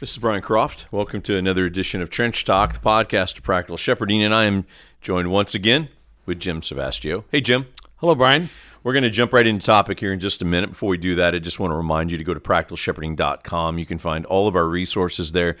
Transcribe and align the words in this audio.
This 0.00 0.12
is 0.12 0.18
Brian 0.18 0.40
Croft. 0.40 0.86
Welcome 0.90 1.20
to 1.20 1.36
another 1.36 1.66
edition 1.66 2.00
of 2.00 2.08
Trench 2.08 2.46
Talk, 2.46 2.72
the 2.72 2.78
podcast 2.78 3.36
of 3.36 3.42
Practical 3.42 3.76
Shepherding, 3.76 4.22
and 4.22 4.34
I 4.34 4.44
am 4.44 4.64
joined 5.02 5.30
once 5.30 5.54
again 5.54 5.90
with 6.24 6.40
Jim 6.40 6.62
Savastio. 6.62 7.24
Hey, 7.30 7.42
Jim. 7.42 7.66
Hello, 7.96 8.14
Brian. 8.14 8.48
We're 8.82 8.94
going 8.94 9.02
to 9.02 9.10
jump 9.10 9.34
right 9.34 9.46
into 9.46 9.66
topic 9.66 10.00
here 10.00 10.10
in 10.10 10.18
just 10.18 10.40
a 10.40 10.46
minute. 10.46 10.70
Before 10.70 10.88
we 10.88 10.96
do 10.96 11.16
that, 11.16 11.34
I 11.34 11.38
just 11.38 11.60
want 11.60 11.72
to 11.72 11.76
remind 11.76 12.10
you 12.10 12.16
to 12.16 12.24
go 12.24 12.32
to 12.32 12.40
practicalshepherding.com. 12.40 13.76
You 13.76 13.84
can 13.84 13.98
find 13.98 14.24
all 14.24 14.48
of 14.48 14.56
our 14.56 14.66
resources 14.66 15.32
there. 15.32 15.58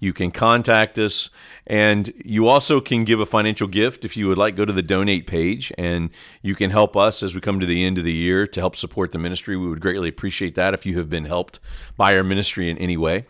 You 0.00 0.14
can 0.14 0.30
contact 0.30 0.98
us, 0.98 1.28
and 1.66 2.14
you 2.24 2.48
also 2.48 2.80
can 2.80 3.04
give 3.04 3.20
a 3.20 3.26
financial 3.26 3.68
gift 3.68 4.06
if 4.06 4.16
you 4.16 4.26
would 4.26 4.38
like. 4.38 4.56
Go 4.56 4.64
to 4.64 4.72
the 4.72 4.80
donate 4.80 5.26
page, 5.26 5.70
and 5.76 6.08
you 6.40 6.54
can 6.54 6.70
help 6.70 6.96
us 6.96 7.22
as 7.22 7.34
we 7.34 7.42
come 7.42 7.60
to 7.60 7.66
the 7.66 7.84
end 7.84 7.98
of 7.98 8.04
the 8.04 8.12
year 8.12 8.46
to 8.46 8.58
help 8.58 8.74
support 8.74 9.12
the 9.12 9.18
ministry. 9.18 9.54
We 9.54 9.68
would 9.68 9.82
greatly 9.82 10.08
appreciate 10.08 10.54
that 10.54 10.72
if 10.72 10.86
you 10.86 10.96
have 10.96 11.10
been 11.10 11.26
helped 11.26 11.60
by 11.98 12.16
our 12.16 12.24
ministry 12.24 12.70
in 12.70 12.78
any 12.78 12.96
way. 12.96 13.26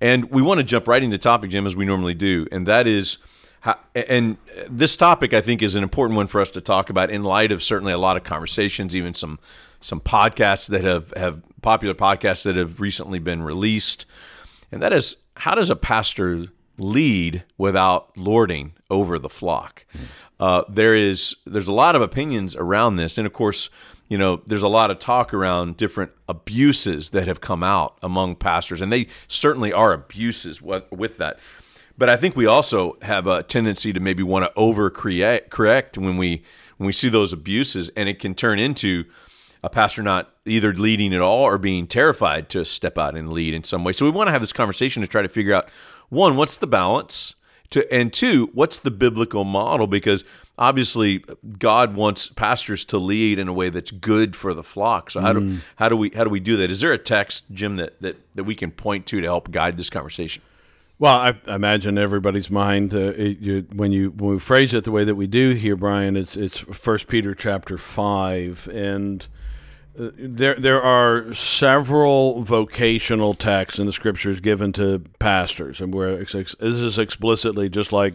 And 0.00 0.30
we 0.30 0.42
want 0.42 0.58
to 0.58 0.64
jump 0.64 0.86
right 0.86 1.02
into 1.02 1.18
topic, 1.18 1.50
Jim, 1.50 1.66
as 1.66 1.74
we 1.74 1.84
normally 1.84 2.14
do, 2.14 2.46
and 2.52 2.66
that 2.66 2.86
is. 2.86 3.18
How, 3.60 3.76
and 3.96 4.36
this 4.68 4.96
topic, 4.96 5.34
I 5.34 5.40
think, 5.40 5.62
is 5.62 5.74
an 5.74 5.82
important 5.82 6.16
one 6.16 6.28
for 6.28 6.40
us 6.40 6.52
to 6.52 6.60
talk 6.60 6.90
about 6.90 7.10
in 7.10 7.24
light 7.24 7.50
of 7.50 7.60
certainly 7.60 7.92
a 7.92 7.98
lot 7.98 8.16
of 8.16 8.22
conversations, 8.22 8.94
even 8.94 9.14
some 9.14 9.40
some 9.80 10.00
podcasts 10.00 10.68
that 10.68 10.84
have 10.84 11.12
have 11.16 11.42
popular 11.60 11.94
podcasts 11.94 12.44
that 12.44 12.56
have 12.56 12.78
recently 12.78 13.18
been 13.18 13.42
released, 13.42 14.06
and 14.70 14.80
that 14.80 14.92
is 14.92 15.16
how 15.36 15.56
does 15.56 15.70
a 15.70 15.76
pastor 15.76 16.46
lead 16.78 17.42
without 17.56 18.16
lording 18.16 18.74
over 18.90 19.18
the 19.18 19.28
flock? 19.28 19.84
Mm. 19.92 20.00
Uh, 20.40 20.62
there 20.68 20.94
is 20.94 21.36
there's 21.46 21.68
a 21.68 21.72
lot 21.72 21.96
of 21.96 22.02
opinions 22.02 22.54
around 22.54 22.96
this, 22.96 23.18
and 23.18 23.26
of 23.26 23.32
course, 23.32 23.70
you 24.08 24.16
know, 24.16 24.40
there's 24.46 24.62
a 24.62 24.68
lot 24.68 24.90
of 24.90 24.98
talk 24.98 25.34
around 25.34 25.76
different 25.76 26.12
abuses 26.28 27.10
that 27.10 27.26
have 27.26 27.40
come 27.40 27.62
out 27.62 27.98
among 28.02 28.36
pastors, 28.36 28.80
and 28.80 28.92
they 28.92 29.08
certainly 29.26 29.72
are 29.72 29.92
abuses 29.92 30.62
with 30.62 31.18
that. 31.18 31.38
But 31.96 32.08
I 32.08 32.16
think 32.16 32.36
we 32.36 32.46
also 32.46 32.96
have 33.02 33.26
a 33.26 33.42
tendency 33.42 33.92
to 33.92 34.00
maybe 34.00 34.22
want 34.22 34.44
to 34.44 34.60
overcorrect 34.60 35.50
correct 35.50 35.98
when 35.98 36.16
we 36.16 36.44
when 36.76 36.86
we 36.86 36.92
see 36.92 37.08
those 37.08 37.32
abuses, 37.32 37.90
and 37.96 38.08
it 38.08 38.20
can 38.20 38.34
turn 38.34 38.58
into 38.58 39.04
a 39.62 39.68
pastor 39.68 40.02
not 40.02 40.32
either 40.46 40.72
leading 40.72 41.12
at 41.12 41.20
all 41.20 41.42
or 41.42 41.58
being 41.58 41.86
terrified 41.86 42.48
to 42.50 42.64
step 42.64 42.96
out 42.96 43.16
and 43.16 43.32
lead 43.32 43.52
in 43.52 43.64
some 43.64 43.82
way. 43.82 43.92
So 43.92 44.04
we 44.04 44.12
want 44.12 44.28
to 44.28 44.32
have 44.32 44.40
this 44.40 44.52
conversation 44.52 45.02
to 45.02 45.08
try 45.08 45.22
to 45.22 45.28
figure 45.28 45.52
out 45.52 45.68
one, 46.08 46.36
what's 46.36 46.56
the 46.56 46.66
balance, 46.66 47.34
to 47.70 47.92
and 47.92 48.12
two, 48.12 48.50
what's 48.54 48.78
the 48.78 48.90
biblical 48.90 49.44
model 49.44 49.86
because 49.86 50.24
obviously 50.58 51.24
God 51.58 51.94
wants 51.94 52.28
pastors 52.28 52.84
to 52.86 52.98
lead 52.98 53.38
in 53.38 53.48
a 53.48 53.52
way 53.52 53.70
that's 53.70 53.90
good 53.90 54.34
for 54.34 54.52
the 54.54 54.64
flock. 54.64 55.10
So 55.10 55.20
how 55.20 55.32
do 55.32 55.40
mm. 55.40 55.60
how 55.76 55.88
do 55.88 55.96
we 55.96 56.10
how 56.10 56.24
do 56.24 56.30
we 56.30 56.40
do 56.40 56.56
that? 56.56 56.70
Is 56.70 56.80
there 56.80 56.92
a 56.92 56.98
text, 56.98 57.44
Jim, 57.52 57.76
that 57.76 58.00
that, 58.02 58.16
that 58.34 58.44
we 58.44 58.54
can 58.54 58.70
point 58.70 59.06
to 59.06 59.20
to 59.20 59.26
help 59.26 59.50
guide 59.50 59.76
this 59.76 59.90
conversation? 59.90 60.42
Well, 61.00 61.16
I, 61.16 61.38
I 61.46 61.54
imagine 61.54 61.96
everybody's 61.96 62.50
mind 62.50 62.92
uh, 62.92 63.12
it, 63.16 63.38
you, 63.38 63.66
when 63.72 63.92
you 63.92 64.10
when 64.10 64.32
we 64.32 64.38
phrase 64.40 64.74
it 64.74 64.82
the 64.82 64.90
way 64.90 65.04
that 65.04 65.14
we 65.14 65.28
do 65.28 65.52
here, 65.52 65.76
Brian. 65.76 66.16
It's 66.16 66.36
it's 66.36 66.58
First 66.58 67.06
Peter 67.06 67.34
chapter 67.34 67.78
five, 67.78 68.68
and 68.72 69.26
there 69.98 70.54
there 70.54 70.80
are 70.80 71.34
several 71.34 72.42
vocational 72.42 73.34
texts 73.34 73.80
in 73.80 73.86
the 73.86 73.92
scriptures 73.92 74.40
given 74.40 74.72
to 74.74 75.02
pastors, 75.18 75.80
and 75.80 75.92
where 75.92 76.16
this 76.16 76.56
is 76.60 76.98
explicitly 76.98 77.68
just 77.68 77.92
like 77.92 78.14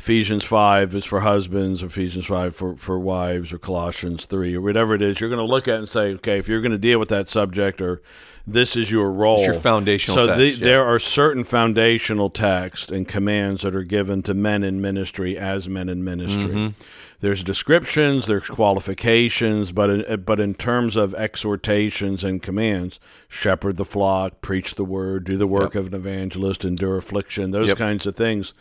Ephesians 0.00 0.42
5 0.44 0.94
is 0.94 1.04
for 1.04 1.20
husbands, 1.20 1.82
Ephesians 1.82 2.24
5 2.24 2.56
for, 2.56 2.74
for 2.78 2.98
wives, 2.98 3.52
or 3.52 3.58
Colossians 3.58 4.24
3, 4.24 4.54
or 4.54 4.62
whatever 4.62 4.94
it 4.94 5.02
is, 5.02 5.20
you're 5.20 5.28
going 5.28 5.46
to 5.46 5.52
look 5.52 5.68
at 5.68 5.74
and 5.74 5.86
say, 5.86 6.14
okay, 6.14 6.38
if 6.38 6.48
you're 6.48 6.62
going 6.62 6.72
to 6.72 6.78
deal 6.78 6.98
with 6.98 7.10
that 7.10 7.28
subject, 7.28 7.82
or 7.82 8.00
this 8.46 8.76
is 8.76 8.90
your 8.90 9.12
role. 9.12 9.40
It's 9.40 9.48
your 9.48 9.60
foundational 9.60 10.14
so 10.16 10.26
text, 10.26 10.38
the, 10.38 10.48
yeah. 10.48 10.64
there 10.64 10.84
are 10.86 10.98
certain 10.98 11.44
foundational 11.44 12.30
texts 12.30 12.90
and 12.90 13.06
commands 13.06 13.60
that 13.60 13.74
are 13.74 13.84
given 13.84 14.22
to 14.22 14.32
men 14.32 14.64
in 14.64 14.80
ministry 14.80 15.36
as 15.36 15.68
men 15.68 15.90
in 15.90 16.02
ministry. 16.02 16.44
Mm-hmm. 16.44 16.82
There's 17.20 17.44
descriptions, 17.44 18.26
there's 18.26 18.46
qualifications, 18.46 19.72
but 19.72 19.90
in, 19.90 20.22
but 20.22 20.40
in 20.40 20.54
terms 20.54 20.96
of 20.96 21.14
exhortations 21.14 22.24
and 22.24 22.42
commands, 22.42 22.98
shepherd 23.28 23.76
the 23.76 23.84
flock, 23.84 24.40
preach 24.40 24.74
the 24.74 24.84
word, 24.84 25.24
do 25.24 25.36
the 25.36 25.46
work 25.46 25.74
yep. 25.74 25.80
of 25.80 25.86
an 25.88 25.94
evangelist, 25.94 26.64
endure 26.64 26.96
affliction, 26.96 27.50
those 27.50 27.68
yep. 27.68 27.78
kinds 27.78 28.06
of 28.06 28.16
things 28.16 28.54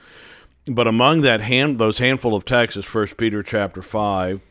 but 0.69 0.87
among 0.87 1.21
that 1.21 1.41
hand, 1.41 1.79
those 1.79 1.97
handful 1.97 2.35
of 2.35 2.45
texts 2.45 2.77
is 2.77 2.85
First 2.85 3.17
Peter 3.17 3.43
chapter 3.43 3.81
five. 3.81 4.41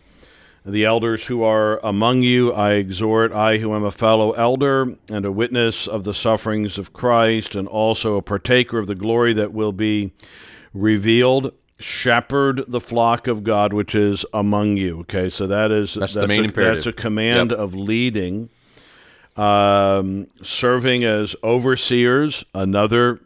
The 0.67 0.85
elders 0.85 1.25
who 1.25 1.43
are 1.45 1.79
among 1.85 2.23
you, 2.23 2.53
I 2.53 2.73
exhort, 2.73 3.33
I 3.33 3.57
who 3.57 3.75
am 3.75 3.85
a 3.85 3.91
fellow 3.91 4.33
elder 4.33 4.97
and 5.09 5.25
a 5.25 5.33
witness 5.33 5.87
of 5.87 6.05
the 6.05 6.13
sufferings 6.13 6.77
of 6.77 6.93
Christ, 6.93 7.55
and 7.55 7.67
also 7.67 8.17
a 8.17 8.23
partaker 8.23 8.79
of 8.79 8.87
the 8.87 8.95
glory 8.95 9.33
that 9.35 9.53
will 9.53 9.73
be 9.73 10.13
revealed. 10.75 11.55
Shepherd 11.81 12.65
the 12.67 12.81
flock 12.81 13.29
of 13.29 13.45
God 13.45 13.73
which 13.73 13.95
is 13.95 14.27
among 14.33 14.77
you. 14.77 15.01
Okay, 15.01 15.31
so 15.31 15.47
that 15.47 15.71
is 15.71 15.95
that's, 15.95 16.15
that's 16.15 16.23
the 16.23 16.27
main 16.27 16.41
a, 16.41 16.45
imperative. 16.45 16.85
That's 16.85 16.87
a 16.87 16.93
command 16.93 17.51
yep. 17.51 17.59
of 17.61 17.75
leading, 17.75 18.49
um, 19.37 20.27
serving 20.43 21.05
as 21.05 21.37
overseers. 21.45 22.45
Another 22.53 23.21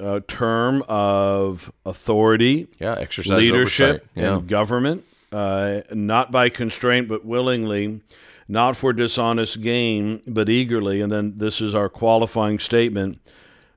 uh, 0.00 0.20
term 0.26 0.82
of 0.88 1.72
authority, 1.86 2.66
yeah, 2.80 2.96
exercise 2.98 3.38
leadership, 3.38 4.08
yeah. 4.16 4.34
and 4.34 4.48
government, 4.48 5.04
uh, 5.30 5.82
not 5.92 6.32
by 6.32 6.48
constraint 6.48 7.08
but 7.08 7.24
willingly, 7.24 8.00
not 8.48 8.76
for 8.76 8.92
dishonest 8.92 9.60
gain 9.60 10.20
but 10.26 10.48
eagerly. 10.48 11.00
And 11.00 11.12
then 11.12 11.34
this 11.36 11.60
is 11.60 11.74
our 11.74 11.88
qualifying 11.88 12.58
statement. 12.58 13.20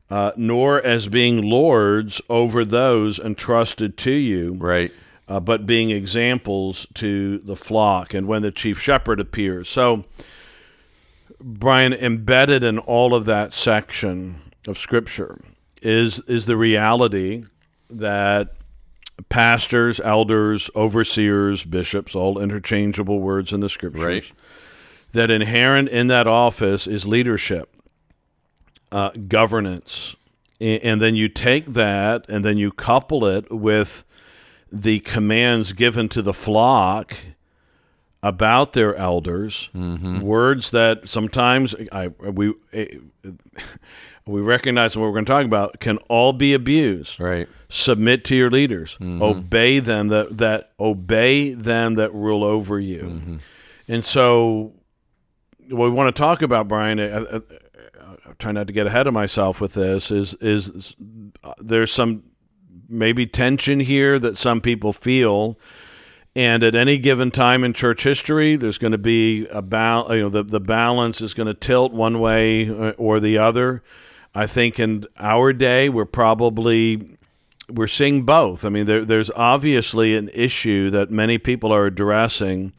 Uh, 0.10 0.32
nor 0.36 0.80
as 0.86 1.08
being 1.08 1.42
lords 1.42 2.22
over 2.30 2.64
those 2.64 3.18
entrusted 3.18 3.98
to 3.98 4.12
you, 4.12 4.54
right? 4.54 4.92
Uh, 5.28 5.40
but 5.40 5.66
being 5.66 5.90
examples 5.90 6.86
to 6.94 7.40
the 7.40 7.56
flock. 7.56 8.14
And 8.14 8.28
when 8.28 8.44
the 8.44 8.52
chief 8.52 8.80
shepherd 8.80 9.20
appears, 9.20 9.68
so 9.68 10.06
Brian 11.40 11.94
embedded 11.94 12.64
in 12.64 12.78
all 12.78 13.16
of 13.16 13.26
that 13.26 13.54
section 13.54 14.42
of 14.68 14.78
Scripture 14.78 15.40
is 15.82 16.20
is 16.28 16.46
the 16.46 16.58
reality 16.58 17.44
that 17.90 18.56
pastors, 19.30 20.00
elders, 20.00 20.70
overseers, 20.76 21.64
bishops, 21.64 22.16
all 22.16 22.40
interchangeable 22.40 23.20
words 23.20 23.54
in 23.54 23.60
the 23.60 23.70
scriptures. 23.70 24.04
Right. 24.04 24.32
That 25.14 25.32
inherent 25.32 25.90
in 25.90 26.08
that 26.08 26.28
office 26.28 26.88
is 26.88 27.06
leadership, 27.06 27.74
uh, 28.96 29.12
governance, 29.28 30.16
and 30.62 31.02
then 31.02 31.16
you 31.16 31.28
take 31.28 31.74
that 31.74 32.24
and 32.30 32.46
then 32.46 32.58
you 32.58 32.72
couple 32.72 33.26
it 33.26 33.52
with 33.52 34.06
the 34.72 35.02
commands 35.02 35.74
given 35.74 36.08
to 36.08 36.22
the 36.22 36.34
flock 36.34 37.14
about 38.24 38.72
their 38.72 38.96
elders, 38.96 39.70
mm-hmm. 39.76 40.22
words 40.22 40.72
that 40.72 41.10
sometimes 41.10 41.76
I 41.92 42.08
we 42.08 42.54
we 44.26 44.40
recognize 44.42 44.96
what 44.96 45.04
we're 45.04 45.12
going 45.12 45.26
to 45.26 45.32
talk 45.32 45.46
about 45.46 45.82
can 45.82 45.98
all 46.10 46.32
be 46.32 46.54
abused. 46.54 47.20
Right. 47.20 47.50
Submit 47.68 48.24
to 48.26 48.36
your 48.36 48.50
leaders. 48.50 48.94
Mm-hmm. 48.94 49.22
Obey 49.22 49.80
them 49.80 50.08
that 50.08 50.38
that 50.38 50.72
obey 50.80 51.54
them 51.54 51.96
that 51.96 52.14
rule 52.14 52.46
over 52.46 52.80
you. 52.80 53.02
Mm-hmm. 53.02 53.36
And 53.90 54.06
so, 54.06 54.72
what 55.70 55.84
we 55.84 55.90
want 55.90 56.16
to 56.16 56.18
talk 56.18 56.42
about, 56.42 56.70
Brian. 56.70 56.98
Try 58.40 58.52
not 58.52 58.68
to 58.68 58.74
get 58.74 58.88
ahead 58.88 59.08
of 59.08 59.14
myself 59.14 59.62
with 59.62 59.74
this. 59.74 60.12
Is 60.12 60.34
is 60.36 60.96
uh, 61.44 61.54
there's 61.60 61.92
some 61.92 62.24
maybe 62.90 63.26
tension 63.26 63.80
here 63.80 64.20
that 64.20 64.38
some 64.38 64.62
people 64.62 64.94
feel. 64.94 65.58
And 66.38 66.64
at 66.64 66.76
any 66.76 66.98
given 66.98 67.32
time 67.32 67.64
in 67.64 67.72
church 67.72 68.04
history, 68.04 68.58
there's 68.58 68.78
going 68.78 68.92
to 68.92 68.98
be 68.98 69.48
a 69.48 69.62
bal- 69.62 70.14
you 70.14 70.24
know 70.24 70.30
the, 70.30 70.44
the 70.44 70.60
balance 70.60 71.22
is 71.22 71.34
going 71.34 71.48
to 71.48 71.54
tilt 71.54 71.94
one 71.94 72.20
way 72.20 72.70
uh, 72.70 72.92
or 72.98 73.20
the 73.20 73.38
other. 73.38 73.84
I 74.34 74.48
think 74.48 74.80
in 74.80 75.06
our 75.18 75.54
day, 75.54 75.88
we're 75.88 76.04
probably 76.04 77.18
we're 77.70 77.88
seeing 77.88 78.24
both. 78.24 78.66
I 78.66 78.70
mean, 78.70 78.86
there, 78.86 79.06
there's 79.06 79.32
obviously 79.32 80.16
an 80.16 80.30
issue 80.34 80.90
that 80.92 81.10
many 81.10 81.38
people 81.38 81.72
are 81.72 81.86
addressing 81.86 82.74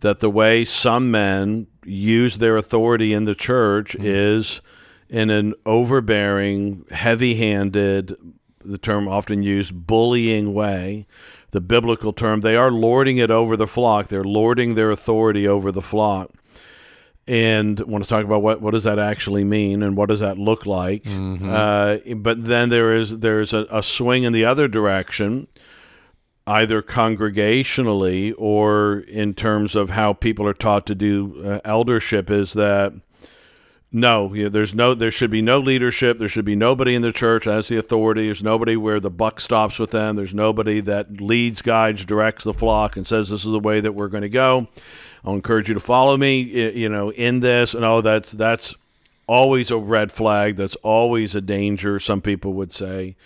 that 0.00 0.20
the 0.20 0.30
way 0.30 0.64
some 0.64 1.10
men 1.10 1.66
use 1.84 2.38
their 2.38 2.56
authority 2.56 3.12
in 3.12 3.24
the 3.24 3.34
church 3.34 3.92
mm-hmm. 3.92 4.06
is 4.06 4.60
in 5.10 5.28
an 5.28 5.54
overbearing, 5.66 6.84
heavy-handed, 6.90 8.16
the 8.60 8.78
term 8.78 9.08
often 9.08 9.42
used, 9.42 9.86
bullying 9.86 10.54
way. 10.54 11.06
The 11.50 11.60
biblical 11.60 12.12
term, 12.12 12.42
they 12.42 12.54
are 12.54 12.70
lording 12.70 13.18
it 13.18 13.30
over 13.30 13.56
the 13.56 13.66
flock. 13.66 14.06
They're 14.06 14.22
lording 14.22 14.74
their 14.74 14.90
authority 14.90 15.48
over 15.48 15.72
the 15.72 15.82
flock 15.82 16.30
and 17.26 17.78
want 17.80 18.04
to 18.04 18.08
talk 18.08 18.24
about 18.24 18.42
what, 18.42 18.60
what 18.60 18.72
does 18.72 18.84
that 18.84 18.98
actually 18.98 19.44
mean 19.44 19.82
and 19.82 19.96
what 19.96 20.08
does 20.08 20.20
that 20.20 20.38
look 20.38 20.64
like. 20.64 21.02
Mm-hmm. 21.04 21.48
Uh, 21.48 22.14
but 22.14 22.44
then 22.44 22.70
there 22.70 22.94
is 22.94 23.18
there's 23.18 23.52
a, 23.52 23.66
a, 23.70 23.82
swing 23.82 24.24
in 24.24 24.32
the 24.32 24.44
other 24.44 24.68
direction, 24.68 25.48
either 26.46 26.82
congregationally 26.82 28.34
or 28.38 29.00
in 29.00 29.34
terms 29.34 29.74
of 29.74 29.90
how 29.90 30.12
people 30.12 30.46
are 30.46 30.54
taught 30.54 30.86
to 30.86 30.94
do 30.94 31.42
uh, 31.44 31.60
eldership. 31.64 32.30
Is 32.30 32.52
that 32.54 32.94
No, 33.92 34.48
there's 34.48 34.72
no. 34.72 34.94
There 34.94 35.10
should 35.10 35.32
be 35.32 35.42
no 35.42 35.58
leadership. 35.58 36.18
There 36.18 36.28
should 36.28 36.44
be 36.44 36.54
nobody 36.54 36.94
in 36.94 37.02
the 37.02 37.10
church 37.10 37.48
as 37.48 37.66
the 37.66 37.76
authority. 37.76 38.26
There's 38.26 38.42
nobody 38.42 38.76
where 38.76 39.00
the 39.00 39.10
buck 39.10 39.40
stops 39.40 39.80
with 39.80 39.90
them. 39.90 40.14
There's 40.14 40.32
nobody 40.32 40.80
that 40.82 41.20
leads, 41.20 41.60
guides, 41.60 42.04
directs 42.04 42.44
the 42.44 42.54
flock, 42.54 42.96
and 42.96 43.04
says 43.04 43.30
this 43.30 43.44
is 43.44 43.50
the 43.50 43.58
way 43.58 43.80
that 43.80 43.92
we're 43.92 44.08
going 44.08 44.22
to 44.22 44.28
go. 44.28 44.68
I'll 45.24 45.34
encourage 45.34 45.68
you 45.68 45.74
to 45.74 45.80
follow 45.80 46.16
me. 46.16 46.40
You 46.40 46.88
know, 46.88 47.10
in 47.10 47.40
this, 47.40 47.74
and 47.74 47.84
oh, 47.84 48.00
that's 48.00 48.30
that's 48.30 48.76
always 49.26 49.72
a 49.72 49.78
red 49.78 50.12
flag. 50.12 50.54
That's 50.54 50.76
always 50.76 51.34
a 51.34 51.40
danger. 51.40 51.98
Some 51.98 52.20
people 52.20 52.52
would 52.54 52.72
say, 52.72 53.16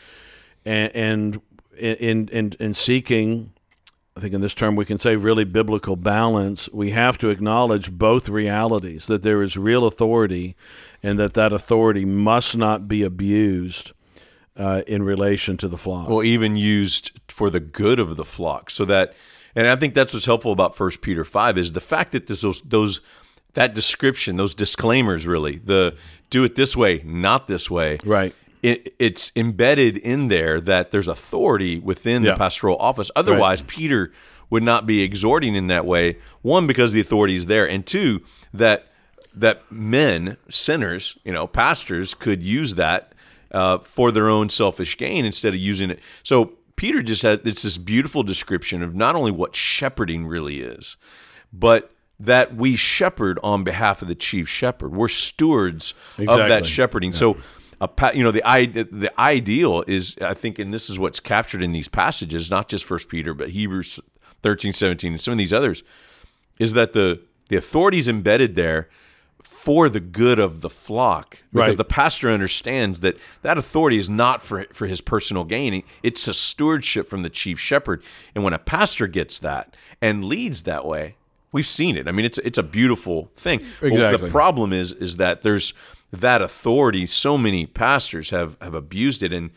and, 0.64 0.96
and 0.96 1.40
in 1.76 2.28
in 2.28 2.52
in 2.58 2.74
seeking 2.74 3.52
I 4.16 4.20
think 4.20 4.32
in 4.32 4.40
this 4.40 4.54
term 4.54 4.76
we 4.76 4.84
can 4.84 4.98
say 4.98 5.16
really 5.16 5.44
biblical 5.44 5.96
balance, 5.96 6.68
we 6.72 6.92
have 6.92 7.18
to 7.18 7.30
acknowledge 7.30 7.90
both 7.90 8.28
realities 8.28 9.06
that 9.08 9.22
there 9.22 9.42
is 9.42 9.56
real 9.56 9.86
authority 9.86 10.54
and 11.02 11.18
that 11.18 11.34
that 11.34 11.52
authority 11.52 12.04
must 12.04 12.56
not 12.56 12.86
be 12.86 13.02
abused 13.02 13.92
uh, 14.56 14.82
in 14.86 15.02
relation 15.02 15.56
to 15.56 15.66
the 15.66 15.76
flock. 15.76 16.08
Well, 16.08 16.22
even 16.22 16.54
used 16.54 17.10
for 17.26 17.50
the 17.50 17.58
good 17.58 17.98
of 17.98 18.16
the 18.16 18.24
flock. 18.24 18.70
So 18.70 18.84
that, 18.84 19.14
and 19.56 19.66
I 19.66 19.74
think 19.74 19.94
that's 19.94 20.14
what's 20.14 20.26
helpful 20.26 20.52
about 20.52 20.76
First 20.76 21.02
Peter 21.02 21.24
5 21.24 21.58
is 21.58 21.72
the 21.72 21.80
fact 21.80 22.12
that 22.12 22.28
those, 22.28 22.62
those, 22.62 23.00
that 23.54 23.74
description, 23.74 24.36
those 24.36 24.54
disclaimers 24.54 25.26
really, 25.26 25.58
the 25.58 25.96
do 26.30 26.44
it 26.44 26.54
this 26.54 26.76
way, 26.76 27.02
not 27.04 27.48
this 27.48 27.68
way. 27.68 27.98
Right 28.04 28.32
it, 28.64 28.94
it's 28.98 29.30
embedded 29.36 29.98
in 29.98 30.28
there 30.28 30.58
that 30.58 30.90
there's 30.90 31.06
authority 31.06 31.78
within 31.78 32.22
yeah. 32.22 32.30
the 32.30 32.38
pastoral 32.38 32.78
office. 32.78 33.10
Otherwise, 33.14 33.60
right. 33.60 33.68
Peter 33.68 34.12
would 34.48 34.62
not 34.62 34.86
be 34.86 35.02
exhorting 35.02 35.54
in 35.54 35.66
that 35.66 35.84
way. 35.84 36.16
One, 36.40 36.66
because 36.66 36.92
the 36.92 37.00
authority 37.00 37.34
is 37.34 37.44
there, 37.44 37.68
and 37.68 37.86
two, 37.86 38.22
that 38.54 38.86
that 39.34 39.70
men, 39.70 40.38
sinners, 40.48 41.18
you 41.24 41.32
know, 41.32 41.46
pastors 41.46 42.14
could 42.14 42.42
use 42.42 42.76
that 42.76 43.12
uh, 43.50 43.78
for 43.78 44.10
their 44.10 44.30
own 44.30 44.48
selfish 44.48 44.96
gain 44.96 45.26
instead 45.26 45.52
of 45.52 45.60
using 45.60 45.90
it. 45.90 46.00
So 46.22 46.52
Peter 46.76 47.02
just 47.02 47.20
has 47.20 47.40
it's 47.44 47.62
this 47.62 47.76
beautiful 47.76 48.22
description 48.22 48.82
of 48.82 48.94
not 48.94 49.14
only 49.14 49.30
what 49.30 49.54
shepherding 49.54 50.26
really 50.26 50.60
is, 50.60 50.96
but 51.52 51.90
that 52.18 52.56
we 52.56 52.76
shepherd 52.76 53.38
on 53.42 53.62
behalf 53.62 54.00
of 54.00 54.08
the 54.08 54.14
chief 54.14 54.48
shepherd. 54.48 54.94
We're 54.94 55.08
stewards 55.08 55.92
exactly. 56.16 56.42
of 56.42 56.48
that 56.48 56.64
shepherding. 56.64 57.10
Yeah. 57.10 57.18
So 57.18 57.36
you 58.14 58.22
know 58.22 58.30
the 58.30 58.42
the 58.90 59.12
ideal 59.18 59.84
is 59.86 60.16
I 60.20 60.34
think 60.34 60.58
and 60.58 60.72
this 60.72 60.88
is 60.90 60.98
what's 60.98 61.20
captured 61.20 61.62
in 61.62 61.72
these 61.72 61.88
passages 61.88 62.50
not 62.50 62.68
just 62.68 62.84
first 62.84 63.08
Peter 63.08 63.34
but 63.34 63.50
Hebrews 63.50 64.00
13 64.42 64.72
17 64.72 65.12
and 65.12 65.20
some 65.20 65.32
of 65.32 65.38
these 65.38 65.52
others 65.52 65.82
is 66.58 66.72
that 66.74 66.92
the 66.92 67.20
the 67.48 67.56
authority 67.56 67.98
is 67.98 68.08
embedded 68.08 68.54
there 68.54 68.88
for 69.42 69.88
the 69.88 70.00
good 70.00 70.38
of 70.38 70.60
the 70.60 70.70
flock. 70.70 71.42
Because 71.52 71.68
right. 71.68 71.76
the 71.78 71.84
pastor 71.84 72.30
understands 72.30 73.00
that 73.00 73.16
that 73.42 73.56
authority 73.58 73.98
is 73.98 74.10
not 74.10 74.42
for 74.42 74.66
for 74.72 74.86
his 74.86 75.00
personal 75.00 75.44
gain. 75.44 75.82
It's 76.02 76.28
a 76.28 76.34
stewardship 76.34 77.08
from 77.08 77.22
the 77.22 77.30
chief 77.30 77.58
shepherd. 77.58 78.02
And 78.34 78.44
when 78.44 78.52
a 78.52 78.58
pastor 78.58 79.06
gets 79.06 79.38
that 79.40 79.74
and 80.00 80.24
leads 80.24 80.64
that 80.64 80.84
way 80.84 81.16
we've 81.54 81.66
seen 81.66 81.96
it. 81.96 82.06
I 82.06 82.12
mean 82.12 82.26
it's 82.26 82.38
it's 82.38 82.58
a 82.58 82.62
beautiful 82.62 83.30
thing. 83.36 83.60
Exactly. 83.60 83.98
Well, 83.98 84.18
the 84.18 84.28
problem 84.28 84.74
is 84.74 84.92
is 84.92 85.16
that 85.16 85.40
there's 85.42 85.72
that 86.20 86.42
authority, 86.42 87.06
so 87.06 87.36
many 87.38 87.66
pastors 87.66 88.30
have 88.30 88.56
have 88.60 88.74
abused 88.74 89.22
it, 89.22 89.32
and 89.32 89.50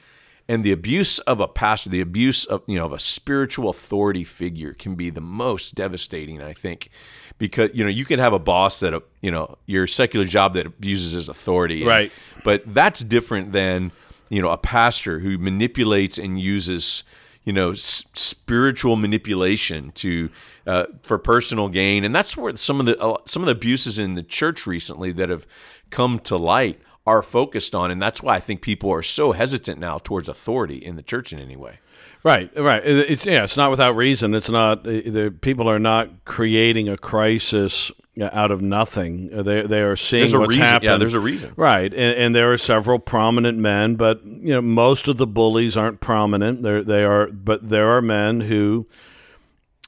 and 0.50 0.63
the 0.63 0.71
abuse 0.71 1.19
of 1.19 1.39
a 1.39 1.48
pastor, 1.48 1.89
the 1.89 2.01
abuse 2.01 2.45
of 2.45 2.63
you 2.68 2.77
know 2.77 2.86
of 2.86 2.94
a 2.94 3.00
spiritual 3.00 3.69
authority 3.69 4.24
figure, 4.24 4.74
can 4.74 4.95
be 4.95 5.09
the 5.09 5.21
most 5.21 5.75
devastating. 5.75 6.42
I 6.42 6.54
think 6.54 6.89
because 7.38 7.71
you 7.74 7.83
know 7.83 7.89
you 7.89 8.06
can 8.06 8.19
have 8.19 8.33
a 8.33 8.39
boss 8.39 8.80
that 8.80 9.01
you 9.21 9.31
know 9.31 9.57
your 9.65 9.88
secular 9.88 10.25
job 10.25 10.54
that 10.54 10.65
abuses 10.65 11.13
his 11.13 11.30
authority, 11.30 11.81
and, 11.81 11.89
right? 11.89 12.12
But 12.44 12.63
that's 12.65 13.01
different 13.01 13.51
than 13.51 13.92
you 14.30 14.42
know 14.42 14.50
a 14.50 14.57
pastor 14.57 15.19
who 15.19 15.38
manipulates 15.38 16.18
and 16.18 16.39
uses 16.39 17.04
you 17.47 17.53
know 17.53 17.71
s- 17.71 18.03
spiritual 18.13 18.97
manipulation 18.97 19.91
to 19.94 20.29
uh, 20.67 20.85
for 21.01 21.17
personal 21.17 21.69
gain 21.69 22.03
and 22.03 22.13
that's 22.13 22.35
where 22.35 22.53
some 22.57 22.81
of 22.81 22.85
the 22.85 22.99
uh, 22.99 23.17
some 23.25 23.41
of 23.41 23.45
the 23.47 23.53
abuses 23.53 23.97
in 23.97 24.15
the 24.15 24.21
church 24.21 24.67
recently 24.67 25.13
that 25.13 25.29
have 25.29 25.47
come 25.89 26.19
to 26.19 26.35
light 26.35 26.81
are 27.07 27.21
focused 27.21 27.73
on 27.73 27.89
and 27.89 28.01
that's 28.01 28.21
why 28.21 28.35
I 28.35 28.41
think 28.41 28.61
people 28.61 28.91
are 28.91 29.01
so 29.01 29.31
hesitant 29.31 29.79
now 29.79 29.97
towards 29.97 30.27
authority 30.27 30.75
in 30.77 30.97
the 30.97 31.01
church 31.01 31.31
in 31.31 31.39
any 31.39 31.55
way 31.55 31.79
Right, 32.23 32.51
right. 32.57 32.81
It's 32.83 33.25
yeah, 33.25 33.45
it's 33.45 33.55
not 33.55 33.69
without 33.71 33.95
reason. 33.95 34.33
It's 34.33 34.49
not 34.49 34.83
the 34.83 35.33
people 35.39 35.69
are 35.69 35.79
not 35.79 36.25
creating 36.25 36.89
a 36.89 36.97
crisis 36.97 37.91
out 38.21 38.51
of 38.51 38.61
nothing. 38.61 39.29
They 39.29 39.61
they 39.61 39.81
are 39.81 39.95
seeing 39.95 40.21
there's 40.21 40.35
what's 40.35 40.49
reason. 40.49 40.63
happened. 40.63 40.83
Yeah, 40.83 40.97
there's 40.97 41.13
a 41.13 41.19
reason. 41.19 41.53
Right, 41.55 41.93
and, 41.93 42.17
and, 42.17 42.35
there 42.35 42.51
are 42.51 42.57
several 42.57 42.99
prominent 42.99 43.57
men, 43.57 43.95
but 43.95 44.23
you 44.25 44.53
know 44.53 44.61
most 44.61 45.07
of 45.07 45.17
the 45.17 45.27
bullies 45.27 45.77
aren't 45.77 45.99
prominent. 45.99 46.61
They 46.61 46.81
they 46.81 47.03
are, 47.03 47.31
but 47.31 47.69
there 47.69 47.89
are 47.89 48.01
men 48.01 48.41
who 48.41 48.87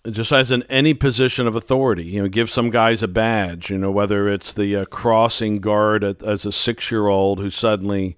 just 0.09 0.31
as 0.31 0.51
in 0.51 0.63
any 0.63 0.93
position 0.93 1.45
of 1.47 1.55
authority, 1.55 2.05
you 2.05 2.21
know, 2.21 2.29
give 2.29 2.49
some 2.49 2.69
guys 2.69 3.03
a 3.03 3.07
badge. 3.07 3.69
You 3.69 3.77
know, 3.77 3.91
whether 3.91 4.29
it's 4.29 4.53
the 4.53 4.77
uh, 4.77 4.85
crossing 4.85 5.59
guard 5.59 6.03
at, 6.03 6.23
as 6.23 6.45
a 6.45 6.51
six 6.51 6.91
year 6.91 7.07
old 7.07 7.39
who 7.39 7.49
suddenly 7.49 8.17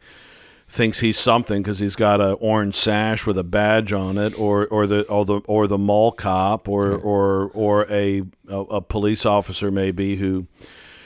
thinks 0.71 1.01
he's 1.01 1.19
something 1.19 1.61
because 1.61 1.79
he's 1.79 1.97
got 1.97 2.21
an 2.21 2.37
orange 2.39 2.75
sash 2.75 3.25
with 3.25 3.37
a 3.37 3.43
badge 3.43 3.91
on 3.91 4.17
it, 4.17 4.37
or 4.39 4.67
or 4.67 4.87
the 4.87 5.03
or 5.07 5.25
the 5.25 5.41
or 5.45 5.67
the 5.67 5.77
mall 5.77 6.11
cop, 6.13 6.69
or 6.69 6.93
or 6.93 7.49
or 7.49 7.85
a, 7.91 8.23
a, 8.47 8.57
a 8.57 8.81
police 8.81 9.25
officer 9.25 9.69
maybe 9.69 10.15
who 10.15 10.47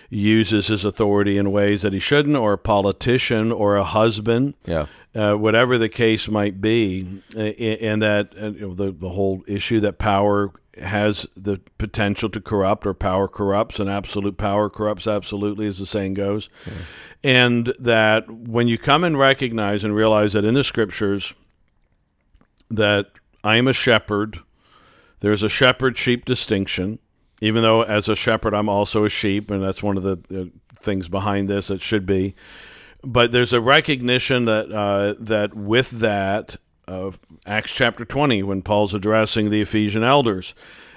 uses 0.10 0.68
his 0.68 0.86
authority 0.86 1.38
in 1.40 1.52
ways 1.52 1.82
that 1.82 1.94
he 1.94 2.00
shouldn't, 2.00 2.36
or 2.38 2.54
a 2.54 2.58
politician, 2.60 3.52
or 3.52 3.76
a 3.76 3.84
husband, 3.84 4.54
yeah, 4.66 4.86
uh, 5.16 5.34
whatever 5.34 5.80
the 5.80 5.90
case 5.90 6.28
might 6.28 6.62
be, 6.62 7.22
and 7.36 8.04
that 8.04 8.34
you 8.36 8.52
know, 8.68 8.74
the 8.76 8.92
the 8.92 9.10
whole 9.10 9.44
issue 9.48 9.80
that 9.80 9.98
power 9.98 10.52
has 10.78 11.26
the 11.36 11.60
potential 11.78 12.30
to 12.30 12.42
corrupt, 12.42 12.86
or 12.86 12.94
power 12.94 13.28
corrupts, 13.28 13.80
and 13.80 13.90
absolute 13.90 14.38
power 14.38 14.70
corrupts 14.70 15.08
absolutely, 15.08 15.68
as 15.68 15.80
the 15.80 15.86
saying 15.86 16.16
goes. 16.16 16.50
Yeah 16.66 16.74
and 17.26 17.74
that 17.80 18.30
when 18.30 18.68
you 18.68 18.78
come 18.78 19.04
and 19.04 19.18
recognize 19.18 19.84
and 19.84 19.96
realize 19.96 20.34
that 20.34 20.46
in 20.46 20.54
the 20.54 20.64
scriptures 20.64 21.34
that 22.70 23.08
I 23.44 23.56
am 23.56 23.68
a 23.68 23.74
shepherd, 23.74 24.38
there's 25.22 25.42
a 25.42 25.50
shepherd 25.50 25.98
sheep 25.98 26.26
distinction, 26.26 27.00
even 27.42 27.64
though 27.64 27.82
as 27.82 28.08
a 28.08 28.16
shepherd 28.16 28.54
I'm 28.54 28.70
also 28.70 29.06
a 29.06 29.10
sheep, 29.10 29.50
and 29.50 29.64
that's 29.64 29.82
one 29.82 29.98
of 29.98 30.04
the, 30.04 30.18
the 30.28 30.52
things 30.78 31.08
behind 31.08 31.50
this. 31.50 31.72
It 31.72 31.82
should 31.82 32.06
be, 32.06 32.36
but 33.04 33.32
there's 33.32 33.54
a 33.54 33.62
recognition 33.62 34.46
that 34.46 34.72
uh, 34.72 35.16
that 35.20 35.56
with 35.56 35.90
that, 35.90 36.58
uh, 36.88 37.12
Acts 37.46 37.72
chapter 37.72 38.06
20, 38.06 38.44
when 38.44 38.62
Paul's 38.62 38.94
addressing 38.94 39.50
the 39.50 39.62
Ephesian 39.62 40.04
elders 40.04 40.54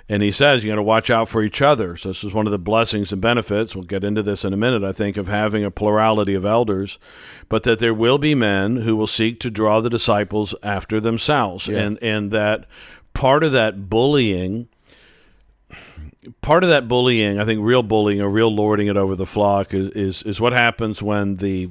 and 0.09 0.23
he 0.23 0.33
says 0.33 0.65
you 0.65 0.71
got 0.71 0.77
to 0.77 0.83
watch 0.83 1.11
out 1.11 1.29
for 1.29 1.43
each 1.43 1.61
other. 1.61 1.97
So 1.97 2.09
this 2.09 2.25
is 2.25 2.33
one 2.33 2.47
of 2.47 2.51
the 2.51 2.59
blessings 2.59 3.13
and 3.13 3.21
benefits. 3.21 3.75
We'll 3.75 3.85
get 3.85 4.05
into 4.05 4.23
this 4.23 4.45
in 4.45 4.53
a 4.53 4.57
minute, 4.57 4.83
I 4.83 4.93
think, 4.93 5.17
of 5.17 5.29
having 5.29 5.65
a 5.65 5.71
plurality 5.71 6.35
of 6.35 6.47
elders, 6.47 6.99
but 7.49 7.65
that 7.65 7.79
there 7.79 7.95
will 7.95 8.19
be 8.19 8.35
men 8.35 8.77
who 8.77 8.97
will 8.97 9.07
seek 9.07 9.39
to 9.41 9.51
draw 9.51 9.81
the 9.81 9.91
disciples 9.91 10.55
after 10.63 11.01
themselves, 11.01 11.69
yeah. 11.69 11.81
and 11.81 12.03
and 12.03 12.31
that 12.31 12.67
part 13.13 13.45
of 13.45 13.53
that 13.53 13.89
bullying. 13.91 14.69
Part 16.43 16.63
of 16.63 16.69
that 16.69 16.89
bullying, 16.89 17.39
I 17.39 17.45
think, 17.47 17.61
real 17.63 17.83
bullying 17.83 18.21
or 18.21 18.29
real 18.29 18.55
lording 18.55 18.89
it 18.89 18.99
over 18.99 19.15
the 19.15 19.25
flock 19.25 19.73
is, 19.73 19.91
is, 19.93 20.23
is 20.25 20.41
what 20.41 20.53
happens 20.53 21.01
when 21.03 21.37
the 21.37 21.71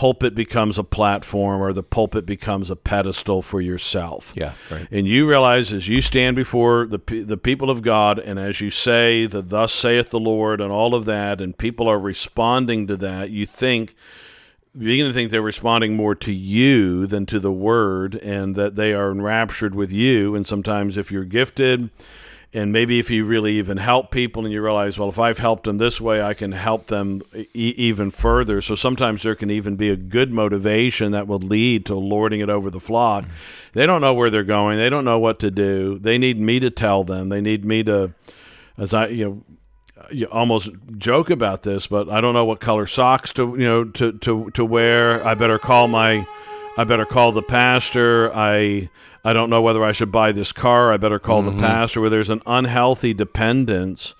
pulpit 0.00 0.34
becomes 0.34 0.78
a 0.78 0.82
platform 0.82 1.60
or 1.60 1.74
the 1.74 1.82
pulpit 1.82 2.24
becomes 2.24 2.70
a 2.70 2.74
pedestal 2.74 3.42
for 3.42 3.60
yourself. 3.60 4.32
Yeah, 4.34 4.54
right. 4.70 4.88
And 4.90 5.06
you 5.06 5.28
realize 5.28 5.74
as 5.74 5.88
you 5.88 6.00
stand 6.00 6.36
before 6.36 6.86
the 6.86 6.96
the 7.26 7.36
people 7.36 7.68
of 7.68 7.82
God 7.82 8.18
and 8.18 8.38
as 8.38 8.62
you 8.62 8.70
say 8.70 9.26
the 9.26 9.42
thus 9.42 9.74
saith 9.74 10.08
the 10.08 10.18
Lord 10.18 10.62
and 10.62 10.72
all 10.72 10.94
of 10.94 11.04
that 11.04 11.42
and 11.42 11.56
people 11.56 11.86
are 11.86 12.00
responding 12.00 12.86
to 12.86 12.96
that, 12.96 13.28
you 13.28 13.44
think 13.44 13.94
you 14.72 14.86
begin 14.86 15.06
to 15.06 15.12
think 15.12 15.30
they're 15.30 15.42
responding 15.42 15.96
more 15.96 16.14
to 16.14 16.32
you 16.32 17.06
than 17.06 17.26
to 17.26 17.38
the 17.38 17.52
word 17.52 18.14
and 18.14 18.56
that 18.56 18.76
they 18.76 18.94
are 18.94 19.10
enraptured 19.10 19.74
with 19.74 19.92
you 19.92 20.34
and 20.34 20.46
sometimes 20.46 20.96
if 20.96 21.12
you're 21.12 21.24
gifted 21.24 21.90
and 22.52 22.72
maybe 22.72 22.98
if 22.98 23.10
you 23.10 23.24
really 23.24 23.58
even 23.58 23.76
help 23.76 24.10
people 24.10 24.44
and 24.44 24.52
you 24.52 24.60
realize 24.62 24.98
well 24.98 25.08
if 25.08 25.18
i've 25.18 25.38
helped 25.38 25.64
them 25.64 25.78
this 25.78 26.00
way 26.00 26.20
i 26.20 26.34
can 26.34 26.52
help 26.52 26.86
them 26.86 27.22
e- 27.34 27.74
even 27.76 28.10
further. 28.10 28.60
So 28.60 28.74
sometimes 28.74 29.22
there 29.22 29.34
can 29.34 29.50
even 29.50 29.76
be 29.76 29.90
a 29.90 29.96
good 29.96 30.32
motivation 30.32 31.12
that 31.12 31.26
will 31.26 31.38
lead 31.38 31.86
to 31.86 31.94
lording 31.94 32.40
it 32.40 32.50
over 32.50 32.70
the 32.70 32.80
flock. 32.80 33.24
Mm-hmm. 33.24 33.78
they 33.78 33.86
don't 33.86 34.00
know 34.00 34.14
where 34.14 34.30
they're 34.30 34.44
going. 34.44 34.78
They 34.78 34.90
don't 34.90 35.04
know 35.04 35.18
what 35.18 35.38
to 35.40 35.50
do. 35.50 35.98
They 35.98 36.18
need 36.18 36.38
me 36.38 36.60
to 36.60 36.70
tell 36.70 37.04
them. 37.04 37.28
They 37.28 37.40
need 37.40 37.64
me 37.64 37.82
to 37.84 38.14
as 38.78 38.94
i 38.94 39.06
you 39.08 39.24
know 39.24 39.44
you 40.10 40.26
almost 40.26 40.70
joke 40.96 41.28
about 41.28 41.62
this 41.62 41.86
but 41.86 42.08
i 42.08 42.22
don't 42.22 42.32
know 42.32 42.44
what 42.44 42.58
color 42.58 42.86
socks 42.86 43.34
to 43.34 43.54
you 43.58 43.64
know 43.64 43.84
to 43.84 44.12
to 44.18 44.50
to 44.52 44.64
wear. 44.64 45.24
I 45.26 45.34
better 45.34 45.58
call 45.58 45.88
my 45.88 46.26
i 46.76 46.84
better 46.84 47.04
call 47.04 47.32
the 47.32 47.42
pastor. 47.42 48.34
I 48.34 48.88
I 49.24 49.32
don't 49.32 49.50
know 49.50 49.62
whether 49.62 49.84
I 49.84 49.92
should 49.92 50.12
buy 50.12 50.32
this 50.32 50.52
car. 50.52 50.92
I 50.92 50.96
better 50.96 51.18
call 51.18 51.42
mm-hmm. 51.42 51.56
the 51.56 51.62
pastor. 51.62 52.00
Where 52.00 52.10
there's 52.10 52.30
an 52.30 52.42
unhealthy 52.46 53.14
dependence 53.14 54.14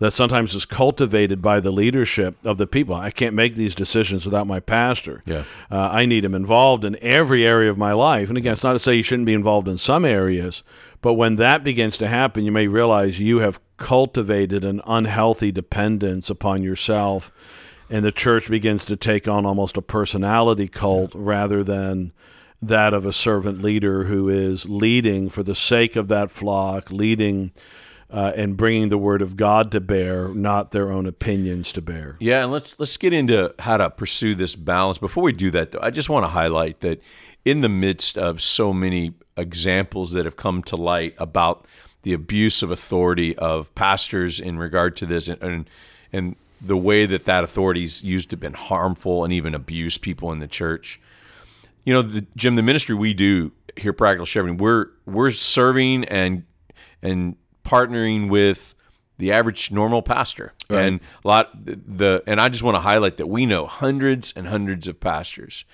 that 0.00 0.12
sometimes 0.12 0.54
is 0.54 0.64
cultivated 0.64 1.42
by 1.42 1.60
the 1.60 1.70
leadership 1.70 2.34
of 2.44 2.56
the 2.56 2.66
people. 2.66 2.94
I 2.94 3.10
can't 3.10 3.34
make 3.34 3.54
these 3.54 3.74
decisions 3.74 4.24
without 4.24 4.46
my 4.46 4.58
pastor. 4.58 5.22
Yeah. 5.26 5.44
Uh, 5.70 5.76
I 5.78 6.06
need 6.06 6.24
him 6.24 6.34
involved 6.34 6.86
in 6.86 6.96
every 7.02 7.46
area 7.46 7.70
of 7.70 7.76
my 7.76 7.92
life. 7.92 8.30
And 8.30 8.38
again, 8.38 8.54
it's 8.54 8.62
not 8.62 8.72
to 8.72 8.78
say 8.78 8.94
you 8.94 9.02
shouldn't 9.02 9.26
be 9.26 9.34
involved 9.34 9.68
in 9.68 9.76
some 9.76 10.06
areas, 10.06 10.62
but 11.02 11.14
when 11.14 11.36
that 11.36 11.64
begins 11.64 11.98
to 11.98 12.08
happen, 12.08 12.44
you 12.44 12.52
may 12.52 12.66
realize 12.66 13.20
you 13.20 13.38
have 13.40 13.60
cultivated 13.76 14.64
an 14.64 14.80
unhealthy 14.86 15.52
dependence 15.52 16.30
upon 16.30 16.62
yourself, 16.62 17.30
and 17.90 18.02
the 18.02 18.12
church 18.12 18.48
begins 18.48 18.86
to 18.86 18.96
take 18.96 19.28
on 19.28 19.44
almost 19.44 19.76
a 19.76 19.82
personality 19.82 20.68
cult 20.68 21.14
yeah. 21.14 21.20
rather 21.22 21.62
than 21.62 22.12
that 22.62 22.92
of 22.92 23.06
a 23.06 23.12
servant 23.12 23.62
leader 23.62 24.04
who 24.04 24.28
is 24.28 24.68
leading 24.68 25.28
for 25.28 25.42
the 25.42 25.54
sake 25.54 25.96
of 25.96 26.08
that 26.08 26.30
flock, 26.30 26.90
leading 26.90 27.52
uh, 28.10 28.32
and 28.34 28.56
bringing 28.56 28.88
the 28.88 28.98
word 28.98 29.22
of 29.22 29.36
God 29.36 29.70
to 29.72 29.80
bear, 29.80 30.28
not 30.28 30.72
their 30.72 30.90
own 30.90 31.06
opinions 31.06 31.72
to 31.72 31.82
bear. 31.82 32.16
Yeah, 32.18 32.42
and 32.42 32.52
let's 32.52 32.78
let's 32.78 32.96
get 32.96 33.12
into 33.12 33.54
how 33.58 33.76
to 33.76 33.88
pursue 33.88 34.34
this 34.34 34.56
balance. 34.56 34.98
Before 34.98 35.22
we 35.22 35.32
do 35.32 35.50
that, 35.52 35.72
though, 35.72 35.80
I 35.80 35.90
just 35.90 36.08
want 36.08 36.24
to 36.24 36.28
highlight 36.28 36.80
that 36.80 37.02
in 37.44 37.60
the 37.60 37.68
midst 37.68 38.18
of 38.18 38.42
so 38.42 38.72
many 38.72 39.14
examples 39.36 40.12
that 40.12 40.24
have 40.24 40.36
come 40.36 40.62
to 40.64 40.76
light 40.76 41.14
about 41.18 41.64
the 42.02 42.12
abuse 42.12 42.62
of 42.62 42.70
authority 42.70 43.36
of 43.38 43.72
pastors 43.74 44.40
in 44.40 44.58
regard 44.58 44.96
to 44.96 45.06
this, 45.06 45.28
and 45.28 45.40
and, 45.42 45.70
and 46.12 46.36
the 46.60 46.76
way 46.76 47.06
that 47.06 47.24
that 47.24 47.44
authority's 47.44 48.02
used 48.02 48.28
to 48.30 48.36
been 48.36 48.54
harmful 48.54 49.24
and 49.24 49.32
even 49.32 49.54
abuse 49.54 49.96
people 49.96 50.30
in 50.32 50.40
the 50.40 50.48
church 50.48 51.00
you 51.84 51.94
know, 51.94 52.02
the, 52.02 52.26
Jim, 52.36 52.54
the 52.54 52.62
ministry 52.62 52.94
we 52.94 53.14
do 53.14 53.52
here, 53.76 53.92
Practical 53.92 54.26
Shepherding, 54.26 54.56
we're 54.56 54.88
we're 55.06 55.30
serving 55.30 56.04
and 56.04 56.44
and 57.02 57.36
partnering 57.64 58.28
with 58.28 58.74
the 59.18 59.32
average 59.32 59.70
normal 59.70 60.02
pastor, 60.02 60.52
right. 60.68 60.80
and 60.80 61.00
a 61.24 61.28
lot 61.28 61.50
the 61.64 62.22
and 62.26 62.40
I 62.40 62.48
just 62.48 62.62
want 62.62 62.76
to 62.76 62.80
highlight 62.80 63.16
that 63.18 63.26
we 63.26 63.46
know 63.46 63.66
hundreds 63.66 64.32
and 64.34 64.48
hundreds 64.48 64.88
of 64.88 65.00
pastors 65.00 65.64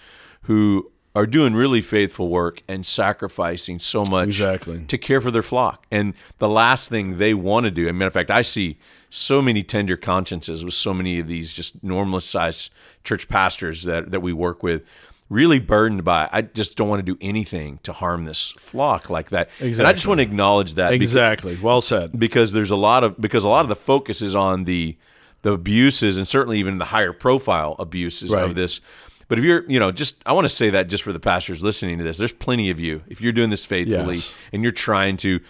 who 0.42 0.90
are 1.16 1.26
doing 1.26 1.54
really 1.54 1.80
faithful 1.80 2.28
work 2.28 2.62
and 2.68 2.84
sacrificing 2.84 3.78
so 3.78 4.04
much 4.04 4.28
exactly. 4.28 4.84
to 4.84 4.98
care 4.98 5.18
for 5.18 5.30
their 5.30 5.42
flock. 5.42 5.86
And 5.90 6.12
the 6.36 6.48
last 6.48 6.90
thing 6.90 7.16
they 7.16 7.32
want 7.32 7.64
to 7.64 7.70
do, 7.70 7.84
as 7.84 7.90
a 7.90 7.92
matter 7.94 8.08
of 8.08 8.12
fact, 8.12 8.30
I 8.30 8.42
see 8.42 8.78
so 9.08 9.40
many 9.40 9.62
tender 9.62 9.96
consciences 9.96 10.62
with 10.62 10.74
so 10.74 10.92
many 10.92 11.18
of 11.18 11.26
these 11.26 11.54
just 11.54 11.82
normal 11.82 12.20
sized 12.20 12.70
church 13.02 13.30
pastors 13.30 13.84
that, 13.84 14.10
that 14.10 14.20
we 14.20 14.34
work 14.34 14.62
with 14.62 14.82
really 15.28 15.58
burdened 15.58 16.04
by 16.04 16.28
I 16.32 16.42
just 16.42 16.76
don't 16.76 16.88
want 16.88 17.04
to 17.04 17.12
do 17.12 17.18
anything 17.20 17.80
to 17.82 17.92
harm 17.92 18.24
this 18.24 18.52
flock 18.52 19.10
like 19.10 19.30
that. 19.30 19.48
Exactly. 19.60 19.78
And 19.78 19.88
I 19.88 19.92
just 19.92 20.06
want 20.06 20.18
to 20.18 20.22
acknowledge 20.22 20.74
that. 20.74 20.92
Exactly. 20.92 21.52
Because, 21.52 21.62
well 21.62 21.80
said. 21.80 22.18
Because 22.18 22.52
there's 22.52 22.70
a 22.70 22.76
lot 22.76 23.04
of 23.04 23.20
because 23.20 23.44
a 23.44 23.48
lot 23.48 23.64
of 23.64 23.68
the 23.68 23.76
focus 23.76 24.22
is 24.22 24.34
on 24.34 24.64
the 24.64 24.96
the 25.42 25.52
abuses 25.52 26.16
and 26.16 26.26
certainly 26.26 26.58
even 26.58 26.78
the 26.78 26.86
higher 26.86 27.12
profile 27.12 27.76
abuses 27.78 28.30
right. 28.30 28.44
of 28.44 28.54
this. 28.54 28.80
But 29.28 29.38
if 29.38 29.44
you're, 29.44 29.68
you 29.68 29.80
know, 29.80 29.90
just 29.90 30.22
I 30.24 30.32
want 30.32 30.44
to 30.44 30.48
say 30.48 30.70
that 30.70 30.88
just 30.88 31.02
for 31.02 31.12
the 31.12 31.20
pastors 31.20 31.62
listening 31.62 31.98
to 31.98 32.04
this, 32.04 32.18
there's 32.18 32.32
plenty 32.32 32.70
of 32.70 32.78
you. 32.78 33.02
If 33.08 33.20
you're 33.20 33.32
doing 33.32 33.50
this 33.50 33.64
faithfully 33.64 34.16
yes. 34.16 34.34
and 34.52 34.62
you're 34.62 34.72
trying 34.72 35.16
to 35.18 35.40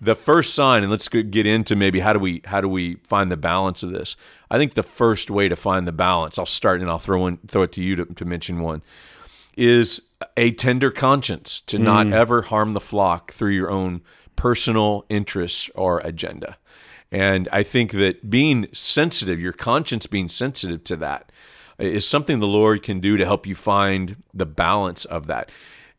the 0.00 0.14
first 0.14 0.54
sign 0.54 0.82
and 0.82 0.90
let's 0.90 1.08
get 1.08 1.46
into 1.46 1.74
maybe 1.74 2.00
how 2.00 2.12
do 2.12 2.18
we 2.18 2.42
how 2.44 2.60
do 2.60 2.68
we 2.68 2.96
find 2.96 3.30
the 3.30 3.36
balance 3.36 3.82
of 3.82 3.90
this? 3.90 4.16
I 4.50 4.58
think 4.58 4.74
the 4.74 4.82
first 4.84 5.30
way 5.30 5.48
to 5.48 5.56
find 5.56 5.86
the 5.86 5.92
balance, 5.92 6.38
I'll 6.38 6.46
start 6.46 6.80
and 6.80 6.88
I'll 6.88 6.98
throw 6.98 7.26
in, 7.26 7.38
throw 7.48 7.62
it 7.62 7.72
to 7.72 7.82
you 7.82 7.96
to, 7.96 8.04
to 8.04 8.24
mention 8.24 8.60
one 8.60 8.82
is 9.56 10.00
a 10.36 10.52
tender 10.52 10.90
conscience 10.90 11.60
to 11.62 11.78
not 11.78 12.06
mm. 12.06 12.12
ever 12.12 12.42
harm 12.42 12.72
the 12.72 12.80
flock 12.80 13.32
through 13.32 13.52
your 13.52 13.70
own 13.70 14.02
personal 14.36 15.04
interests 15.08 15.70
or 15.74 16.00
agenda. 16.00 16.56
And 17.10 17.48
I 17.52 17.62
think 17.62 17.92
that 17.92 18.28
being 18.28 18.66
sensitive, 18.72 19.38
your 19.38 19.52
conscience 19.52 20.06
being 20.06 20.28
sensitive 20.28 20.82
to 20.84 20.96
that, 20.96 21.30
is 21.78 22.06
something 22.06 22.40
the 22.40 22.46
Lord 22.46 22.82
can 22.82 23.00
do 23.00 23.16
to 23.16 23.24
help 23.24 23.46
you 23.46 23.54
find 23.54 24.22
the 24.32 24.46
balance 24.46 25.04
of 25.04 25.26
that. 25.26 25.50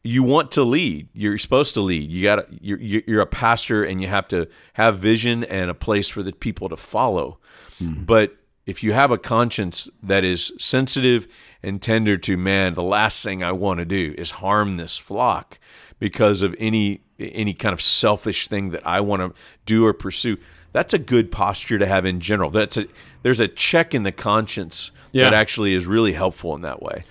You 0.03 0.24
want 0.24 0.51
to 0.51 0.63
lead. 0.63 1.09
You're 1.13 1.38
supposed 1.38 1.74
to 1.74 1.81
lead. 1.81 2.09
You 2.12 2.24
got 2.24 2.63
you're 2.63 2.77
you're 2.79 3.21
a 3.21 3.25
pastor 3.25 3.83
and 3.83 4.01
you 4.01 4.07
have 4.07 4.27
to 4.29 4.47
have 4.74 5.00
vision 5.00 5.43
and 5.45 5.69
a 5.69 5.74
place 5.74 6.09
for 6.09 6.21
the 6.21 6.31
people 6.31 6.69
to 6.69 6.77
follow. 6.77 7.39
Mm. 7.81 8.05
But 8.05 8.38
if 8.65 8.83
you 8.83 8.93
have 8.93 9.12
a 9.12 9.17
conscience 9.17 9.89
that 10.03 10.24
is 10.24 10.51
sensitive 10.59 11.27
and 11.65 11.81
tender 11.81 12.15
to 12.15 12.38
man, 12.38 12.75
the 12.75 12.84
last 12.84 13.24
thing 13.24 13.43
I 13.43 13.51
want 13.51 13.79
to 13.79 13.86
do 13.86 14.13
is 14.17 14.31
harm 14.31 14.77
this 14.77 14.98
flock 14.98 15.60
because 16.00 16.41
of 16.41 16.55
any 16.60 17.01
any 17.17 17.53
kind 17.53 17.74
of 17.74 17.81
selfish 17.81 18.48
thing 18.48 18.69
that 18.69 18.86
I 18.86 19.01
want 19.01 19.22
to 19.22 19.34
do 19.65 19.86
or 19.86 19.93
pursue. 19.93 20.38
That's 20.74 20.93
a 20.93 21.00
good 21.00 21.31
posture 21.31 21.79
to 21.79 21.86
have 21.86 22.05
in 22.05 22.19
general. 22.19 22.51
That's 22.51 22.77
a 22.77 22.86
there's 23.24 23.39
a 23.39 23.48
check 23.48 23.95
in 23.95 24.03
the 24.03 24.12
conscience 24.12 24.91
yeah. 25.12 25.24
that 25.24 25.34
actually 25.34 25.74
is 25.74 25.88
really 25.88 26.13
helpful 26.13 26.53
in 26.55 26.62
that 26.62 26.81
way. 26.81 27.03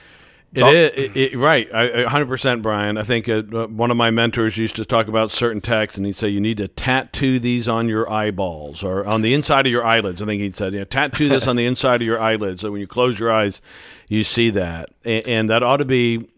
It 0.55 0.65
is 0.67 0.93
it, 0.97 1.17
it, 1.17 1.37
right, 1.37 1.71
hundred 2.07 2.27
percent, 2.27 2.63
Brian. 2.63 2.97
I 2.97 3.03
think 3.03 3.29
uh, 3.29 3.43
one 3.43 3.91
of 3.91 3.97
my 3.97 4.11
mentors 4.11 4.57
used 4.57 4.77
to 4.77 4.85
talk 4.85 5.09
about 5.09 5.31
certain 5.31 5.61
texts, 5.61 5.99
and 5.99 6.07
he'd 6.07 6.17
say 6.17 6.29
you 6.29 6.41
need 6.41 6.59
to 6.59 6.69
tattoo 6.69 7.41
these 7.41 7.69
on 7.69 7.89
your 7.89 8.11
eyeballs 8.11 8.85
or 8.85 9.05
on 9.05 9.23
the 9.23 9.35
inside 9.35 9.67
of 9.67 9.73
your 9.73 9.85
eyelids. 9.85 10.23
I 10.23 10.27
think 10.27 10.41
he 10.41 10.53
said, 10.53 10.73
you 10.73 10.79
know, 10.79 10.85
tattoo 10.85 11.29
this 11.29 11.49
on 11.49 11.57
the 11.57 11.67
inside 11.67 12.03
of 12.03 12.07
your 12.07 12.21
eyelids, 12.21 12.61
so 12.61 12.71
when 12.71 12.81
you 12.81 12.87
close 12.87 13.19
your 13.19 13.33
eyes, 13.33 13.61
you 14.09 14.23
see 14.23 14.51
that, 14.51 14.91
and, 15.05 15.27
and 15.27 15.51
that 15.51 15.63
ought 15.65 15.79
to 15.79 15.85
be 15.85 16.29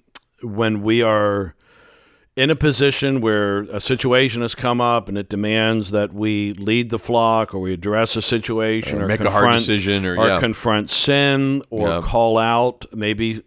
when 0.43 0.83
we 0.83 1.03
are 1.03 1.55
in 2.37 2.51
a 2.51 2.57
position 2.57 3.23
where 3.23 3.63
a 3.63 3.81
situation 3.81 4.43
has 4.43 4.55
come 4.55 4.81
up 4.81 5.09
and 5.09 5.17
it 5.17 5.29
demands 5.31 5.91
that 5.91 6.13
we 6.13 6.53
lead 6.55 6.91
the 6.91 6.99
flock 6.99 7.55
or 7.55 7.59
we 7.61 7.73
address 7.73 8.15
a 8.15 8.23
situation 8.23 9.01
or, 9.01 9.05
or 9.05 9.09
make 9.09 9.21
a 9.21 9.31
hard 9.31 9.55
decision 9.55 10.05
or, 10.05 10.19
or 10.19 10.29
yeah. 10.29 10.39
confront 10.39 10.91
sin 10.91 11.63
or 11.71 11.89
yeah. 11.89 12.01
call 12.03 12.37
out 12.37 12.85
maybe 12.93 13.43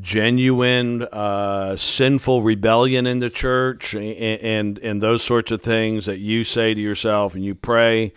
genuine 0.00 1.02
uh, 1.02 1.76
sinful 1.76 2.42
rebellion 2.42 3.06
in 3.06 3.18
the 3.18 3.30
church 3.30 3.94
and, 3.94 4.04
and, 4.04 4.78
and 4.78 5.02
those 5.02 5.22
sorts 5.22 5.50
of 5.50 5.62
things 5.62 6.06
that 6.06 6.18
you 6.18 6.44
say 6.44 6.74
to 6.74 6.80
yourself 6.80 7.34
and 7.34 7.44
you 7.44 7.54
pray 7.54 8.12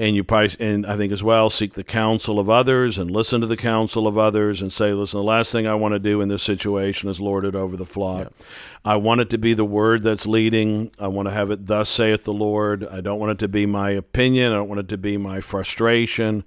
and 0.00 0.16
you 0.16 0.24
probably 0.24 0.56
and 0.58 0.86
I 0.86 0.96
think 0.96 1.12
as 1.12 1.22
well 1.22 1.50
seek 1.50 1.74
the 1.74 1.84
counsel 1.84 2.38
of 2.40 2.48
others 2.48 2.96
and 2.96 3.10
listen 3.10 3.42
to 3.42 3.46
the 3.46 3.56
counsel 3.56 4.06
of 4.06 4.16
others 4.16 4.62
and 4.62 4.72
say, 4.72 4.94
listen, 4.94 5.18
the 5.18 5.24
last 5.24 5.52
thing 5.52 5.66
I 5.66 5.74
want 5.74 5.92
to 5.92 5.98
do 5.98 6.22
in 6.22 6.28
this 6.30 6.42
situation 6.42 7.10
is 7.10 7.20
lord 7.20 7.44
it 7.44 7.54
over 7.54 7.76
the 7.76 7.84
flock. 7.84 8.28
Yeah. 8.30 8.46
I 8.82 8.96
want 8.96 9.20
it 9.20 9.28
to 9.30 9.38
be 9.38 9.52
the 9.52 9.64
word 9.64 10.02
that's 10.02 10.26
leading. 10.26 10.90
I 10.98 11.08
want 11.08 11.28
to 11.28 11.34
have 11.34 11.50
it 11.50 11.66
thus 11.66 11.90
saith 11.90 12.24
the 12.24 12.32
Lord. 12.32 12.86
I 12.86 13.02
don't 13.02 13.18
want 13.18 13.32
it 13.32 13.38
to 13.40 13.48
be 13.48 13.66
my 13.66 13.90
opinion. 13.90 14.52
I 14.52 14.56
don't 14.56 14.68
want 14.68 14.80
it 14.80 14.88
to 14.88 14.96
be 14.96 15.18
my 15.18 15.42
frustration. 15.42 16.44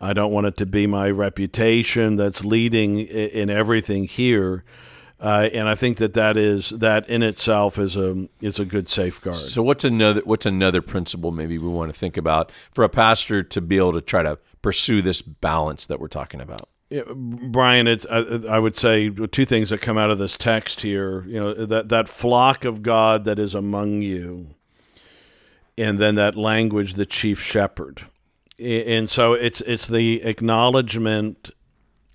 I 0.00 0.12
don't 0.12 0.32
want 0.32 0.48
it 0.48 0.56
to 0.56 0.66
be 0.66 0.88
my 0.88 1.08
reputation 1.08 2.16
that's 2.16 2.44
leading 2.44 2.98
in 2.98 3.50
everything 3.50 4.04
here. 4.04 4.64
Uh, 5.18 5.48
and 5.52 5.68
I 5.68 5.74
think 5.74 5.96
that 5.98 6.12
that 6.14 6.36
is 6.36 6.70
that 6.70 7.08
in 7.08 7.22
itself 7.22 7.78
is 7.78 7.96
a 7.96 8.28
is 8.40 8.58
a 8.58 8.64
good 8.64 8.88
safeguard. 8.88 9.36
So 9.36 9.62
what's 9.62 9.84
another 9.84 10.20
what's 10.24 10.44
another 10.44 10.82
principle 10.82 11.32
maybe 11.32 11.56
we 11.56 11.68
want 11.68 11.92
to 11.92 11.98
think 11.98 12.16
about 12.16 12.52
for 12.72 12.84
a 12.84 12.88
pastor 12.88 13.42
to 13.42 13.60
be 13.62 13.78
able 13.78 13.94
to 13.94 14.02
try 14.02 14.22
to 14.22 14.38
pursue 14.60 15.00
this 15.00 15.22
balance 15.22 15.86
that 15.86 16.00
we're 16.00 16.08
talking 16.08 16.40
about? 16.40 16.68
Yeah, 16.90 17.02
Brian, 17.10 17.88
it's, 17.88 18.06
I, 18.08 18.18
I, 18.48 18.60
would 18.60 18.76
say 18.76 19.10
two 19.10 19.44
things 19.44 19.70
that 19.70 19.80
come 19.80 19.98
out 19.98 20.10
of 20.10 20.18
this 20.18 20.36
text 20.36 20.82
here. 20.82 21.24
You 21.26 21.40
know 21.40 21.66
that 21.66 21.88
that 21.88 22.08
flock 22.08 22.64
of 22.64 22.82
God 22.82 23.24
that 23.24 23.38
is 23.38 23.54
among 23.54 24.02
you, 24.02 24.54
and 25.78 25.98
then 25.98 26.14
that 26.16 26.36
language, 26.36 26.94
the 26.94 27.06
chief 27.06 27.42
shepherd 27.42 28.04
and 28.58 29.10
so 29.10 29.34
it's 29.34 29.60
it's 29.62 29.86
the 29.86 30.22
acknowledgement 30.22 31.50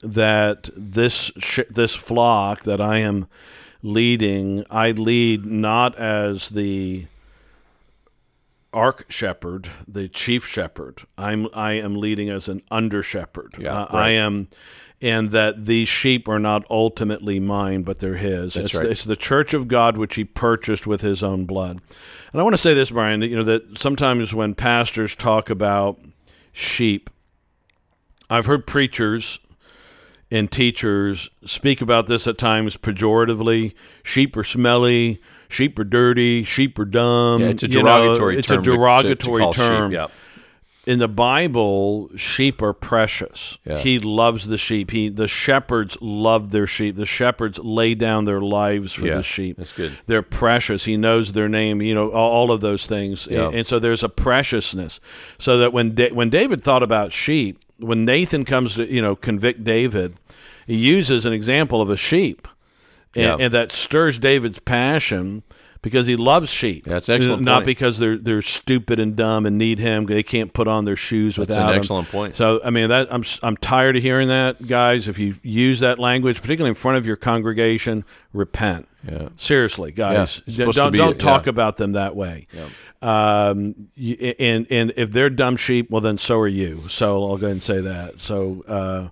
that 0.02 0.70
this 0.76 1.32
sh- 1.38 1.60
this 1.70 1.96
flock 1.96 2.64
that 2.64 2.82
I 2.82 2.98
am 2.98 3.28
leading, 3.84 4.64
I 4.70 4.92
lead 4.92 5.46
not 5.46 5.98
as 5.98 6.50
the 6.50 7.08
ark 8.74 9.06
shepherd, 9.10 9.70
the 9.88 10.08
chief 10.08 10.46
shepherd. 10.46 11.02
I'm 11.18 11.48
I 11.54 11.74
am 11.74 11.96
leading 11.96 12.30
as 12.30 12.48
an 12.48 12.62
under 12.72 13.04
shepherd. 13.04 13.56
Yeah, 13.58 13.82
uh, 13.84 13.88
right. 13.94 14.06
I 14.06 14.10
am, 14.12 14.48
and 15.02 15.32
that 15.32 15.66
these 15.66 15.88
sheep 15.88 16.28
are 16.28 16.40
not 16.40 16.66
ultimately 16.70 17.40
mine, 17.40 17.84
but 17.84 18.00
they're 18.00 18.16
His. 18.16 18.54
That's 18.54 18.66
it's, 18.66 18.74
right. 18.74 18.86
it's 18.86 19.04
the 19.04 19.16
church 19.16 19.54
of 19.54 19.68
God 19.68 19.98
which 19.98 20.16
He 20.16 20.24
purchased 20.24 20.88
with 20.88 21.02
His 21.02 21.22
own 21.24 21.46
blood. 21.46 21.80
And 22.32 22.40
I 22.40 22.44
want 22.44 22.54
to 22.54 22.62
say 22.62 22.74
this, 22.74 22.92
Brian. 22.92 23.20
That, 23.20 23.28
you 23.28 23.36
know 23.36 23.44
that 23.44 23.78
sometimes 23.78 24.34
when 24.34 24.56
pastors 24.56 25.16
talk 25.16 25.50
about 25.50 26.00
sheep. 26.52 27.10
I've 28.30 28.46
heard 28.46 28.66
preachers 28.66 29.40
and 30.32 30.50
teachers 30.50 31.30
speak 31.46 31.82
about 31.82 32.08
this 32.08 32.26
at 32.26 32.38
times 32.38 32.78
pejoratively. 32.78 33.74
Sheep 34.04 34.36
are 34.38 34.44
smelly. 34.44 35.22
Sheep 35.50 35.78
are 35.78 35.84
dirty. 35.84 36.46
Sheep 36.46 36.80
are 36.80 36.86
dumb. 36.86 37.42
Yeah, 37.42 37.48
it's 37.48 37.64
a 37.64 37.68
derogatory 37.68 38.34
you 38.34 38.38
know, 38.38 38.40
it's 38.40 38.48
term. 38.48 38.60
It's 38.60 38.68
a 38.68 38.72
derogatory 38.72 39.42
to, 39.42 39.52
to 39.52 39.54
term. 39.54 39.92
Sheep, 39.92 39.96
yeah. 39.96 40.08
in 40.86 41.00
the 41.00 41.10
Bible, 41.10 42.10
sheep 42.16 42.62
are 42.62 42.72
precious. 42.72 43.58
Yeah. 43.66 43.80
He 43.80 44.00
loves 44.00 44.48
the 44.48 44.58
sheep. 44.58 44.92
He 44.92 45.10
the 45.10 45.28
shepherds 45.28 45.98
love 46.00 46.52
their 46.52 46.68
sheep. 46.68 46.96
The 46.96 47.06
shepherds 47.06 47.60
lay 47.60 47.96
down 47.96 48.24
their 48.24 48.40
lives 48.40 48.94
for 48.94 49.02
the 49.02 49.22
sheep. 49.24 49.58
that's 49.58 49.74
good. 49.74 49.98
They're 50.08 50.22
precious. 50.22 50.86
He 50.86 50.96
knows 50.96 51.34
their 51.34 51.50
name. 51.50 51.82
You 51.82 51.96
know 51.96 52.10
all, 52.12 52.52
of 52.52 52.62
those 52.62 52.88
things. 52.88 53.28
And, 53.28 53.56
and 53.56 53.68
so 53.68 53.80
there's 53.80 54.04
a 54.04 54.10
preciousness. 54.10 55.02
So 55.38 55.58
that 55.58 55.74
when 55.74 55.96
da- 55.96 56.12
when 56.12 56.30
David 56.30 56.64
thought 56.64 56.84
about 56.84 57.12
sheep, 57.12 57.60
when 57.82 58.06
Nathan 58.06 58.46
comes 58.46 58.76
to 58.76 58.86
you 58.92 59.02
know 59.02 59.16
convict 59.16 59.64
David, 59.64 60.16
he 60.68 60.76
uses 60.76 61.26
an 61.26 61.34
example 61.34 61.82
of 61.82 61.90
a 61.90 61.98
sheep, 61.98 62.48
and, 63.16 63.24
Yeah. 63.24 63.38
and 63.46 63.54
that 63.54 63.72
stirs 63.72 64.18
David's 64.20 64.60
passion. 64.60 65.44
Because 65.84 66.06
he 66.06 66.16
loves 66.16 66.48
sheep, 66.48 66.84
That's 66.86 67.10
excellent 67.10 67.42
Not 67.42 67.62
point. 67.62 67.66
because 67.66 67.98
they're 67.98 68.16
they're 68.16 68.44
stupid 68.44 69.00
and 69.00 69.16
dumb 69.16 69.48
and 69.48 69.58
need 69.58 69.80
him. 69.80 70.06
They 70.06 70.22
can't 70.22 70.54
put 70.54 70.68
on 70.68 70.86
their 70.86 70.96
shoes 70.96 71.40
without. 71.40 71.56
Him. 71.56 71.58
That's 71.58 71.66
an 71.70 71.74
him. 71.74 71.80
excellent 71.80 72.10
point. 72.10 72.36
So 72.36 72.62
I 72.64 72.70
mean 72.70 72.90
that 72.90 73.12
I'm 73.12 73.24
I'm 73.42 73.58
tired 73.58 73.96
of 73.98 74.04
hearing 74.04 74.28
that, 74.28 74.68
guys. 74.68 75.08
If 75.08 75.18
you 75.18 75.38
use 75.42 75.80
that 75.80 75.98
language, 75.98 76.40
particularly 76.40 76.70
in 76.70 76.76
front 76.76 77.00
of 77.00 77.08
your 77.08 77.16
congregation, 77.16 78.06
repent. 78.32 78.88
Yeah. 79.10 79.30
Seriously, 79.38 79.92
guys, 79.92 80.38
it's 80.46 80.46
D- 80.46 80.52
supposed 80.54 80.78
to 80.78 80.82
don't 80.84 80.92
be- 80.92 80.98
don't 81.00 81.20
talk 81.20 81.46
yeah. 81.46 81.50
about 81.52 81.78
them 81.78 81.94
that 81.94 82.16
way. 82.16 82.48
Um, 83.02 83.88
y- 83.98 84.36
and 84.40 84.68
and 84.70 84.94
if 84.96 85.12
they're 85.12 85.30
dumb 85.30 85.58
sheep, 85.58 85.90
well 85.90 86.02
then 86.02 86.18
so 86.18 86.40
are 86.40 86.48
you. 86.48 86.88
So 86.88 87.24
I'll 87.30 87.38
go 87.38 87.48
ahead 87.48 87.52
and 87.54 87.64
say 87.64 87.82
that. 87.82 88.22
So. 88.22 88.64
Uh, 88.68 89.10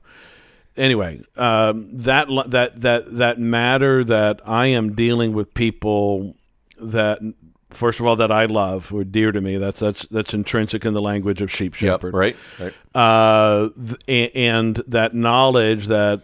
anyway, 0.78 1.22
um, 1.38 1.90
that 1.94 2.28
that 2.48 2.82
that 2.82 3.18
that 3.18 3.40
matter 3.40 4.04
that 4.04 4.42
I 4.46 4.68
am 4.68 4.94
dealing 4.96 5.34
with 5.34 5.54
people 5.54 6.36
that 6.80 7.20
first 7.72 8.00
of 8.00 8.06
all 8.06 8.16
that 8.18 8.32
I 8.32 8.46
love 8.46 8.88
who 8.90 9.00
are 9.00 9.04
dear 9.04 9.32
to 9.32 9.42
me. 9.42 9.58
That's 9.58 9.80
that's 9.80 10.06
that's 10.12 10.34
intrinsic 10.36 10.86
in 10.86 10.94
the 10.94 11.02
language 11.02 11.42
of 11.42 11.52
sheep 11.52 11.74
Yep, 11.82 12.02
shepherd. 12.02 12.14
right, 12.14 12.36
right. 12.60 12.74
Uh, 12.96 13.70
th- 14.08 14.32
and 14.36 14.76
that 14.88 15.14
knowledge 15.16 15.88
that 15.88 16.22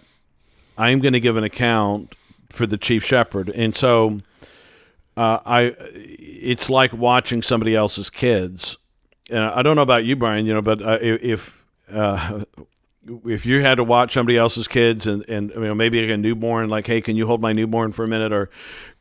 I'm 0.78 1.00
going 1.00 1.14
to 1.14 1.20
give 1.20 1.36
an 1.38 1.44
account 1.44 2.14
for 2.50 2.66
the 2.68 2.78
chief 2.78 3.04
shepherd, 3.04 3.50
and 3.50 3.76
so 3.76 4.20
uh, 5.18 5.40
I, 5.46 5.76
it's 5.80 6.70
like 6.70 6.94
watching 6.94 7.42
somebody 7.42 7.76
else's 7.76 8.10
kids. 8.10 8.78
And 9.30 9.40
I 9.40 9.62
don't 9.64 9.76
know 9.76 9.82
about 9.82 10.06
you, 10.06 10.16
Brian, 10.16 10.46
you 10.46 10.54
know, 10.54 10.62
but 10.62 10.82
uh, 10.82 11.00
if 11.02 11.64
uh, 11.92 12.44
if 13.26 13.46
you 13.46 13.62
had 13.62 13.76
to 13.76 13.84
watch 13.84 14.14
somebody 14.14 14.38
else's 14.38 14.68
kids 14.68 15.08
and 15.08 15.28
and 15.30 15.52
you 15.52 15.62
know 15.62 15.76
maybe 15.76 16.02
like 16.02 16.12
a 16.12 16.18
newborn, 16.18 16.70
like, 16.70 16.88
hey, 16.88 17.02
can 17.02 17.16
you 17.16 17.26
hold 17.28 17.42
my 17.42 17.54
newborn 17.54 17.92
for 17.92 18.04
a 18.04 18.08
minute, 18.08 18.34
or 18.34 18.50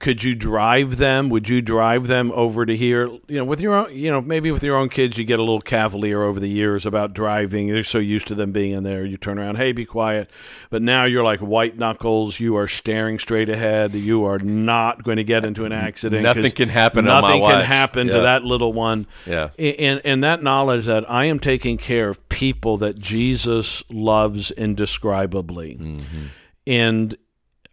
could 0.04 0.22
you 0.22 0.34
drive 0.34 0.98
them? 0.98 1.30
Would 1.30 1.48
you 1.48 1.62
drive 1.62 2.08
them 2.08 2.30
over 2.32 2.66
to 2.66 2.76
here? 2.76 3.06
You 3.26 3.38
know, 3.38 3.44
with 3.46 3.62
your 3.62 3.72
own, 3.74 3.96
you 3.96 4.10
know, 4.10 4.20
maybe 4.20 4.50
with 4.50 4.62
your 4.62 4.76
own 4.76 4.90
kids, 4.90 5.16
you 5.16 5.24
get 5.24 5.38
a 5.38 5.42
little 5.42 5.62
cavalier 5.62 6.22
over 6.22 6.38
the 6.38 6.48
years 6.48 6.84
about 6.84 7.14
driving. 7.14 7.68
They're 7.68 7.82
so 7.84 7.96
used 7.98 8.26
to 8.26 8.34
them 8.34 8.52
being 8.52 8.72
in 8.72 8.84
there. 8.84 9.02
You 9.06 9.16
turn 9.16 9.38
around, 9.38 9.56
hey, 9.56 9.72
be 9.72 9.86
quiet. 9.86 10.28
But 10.68 10.82
now 10.82 11.06
you're 11.06 11.24
like 11.24 11.40
white 11.40 11.78
knuckles. 11.78 12.38
You 12.38 12.54
are 12.58 12.68
staring 12.68 13.18
straight 13.18 13.48
ahead. 13.48 13.94
You 13.94 14.24
are 14.26 14.38
not 14.38 15.02
going 15.04 15.16
to 15.16 15.24
get 15.24 15.42
into 15.46 15.64
an 15.64 15.72
accident. 15.72 16.22
Nothing 16.22 16.52
can 16.52 16.68
happen 16.68 17.06
Nothing 17.06 17.42
can 17.42 17.64
happen 17.64 18.08
Yeah. 18.08 18.14
to 18.16 18.20
that 18.20 18.44
little 18.44 18.74
one. 18.74 19.06
Yeah. 19.24 19.48
And 19.58 20.02
and 20.04 20.22
that 20.22 20.42
knowledge 20.42 20.84
that 20.84 21.10
I 21.10 21.24
am 21.24 21.40
taking 21.40 21.78
care 21.78 22.10
of 22.10 22.28
people 22.28 22.76
that 22.76 22.98
Jesus 22.98 23.82
loves 23.88 24.50
indescribably, 24.50 25.76
Mm-hmm. 25.80 26.26
and 26.66 27.16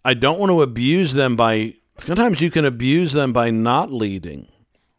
I 0.05 0.13
don't 0.13 0.39
want 0.39 0.49
to 0.51 0.61
abuse 0.61 1.11
them 1.13 1.35
by. 1.35 1.75
Sometimes 2.05 2.41
you 2.41 2.51
can 2.51 2.65
abuse 2.65 3.13
them 3.13 3.33
by 3.33 3.49
not 3.51 3.91
leading. 3.91 4.47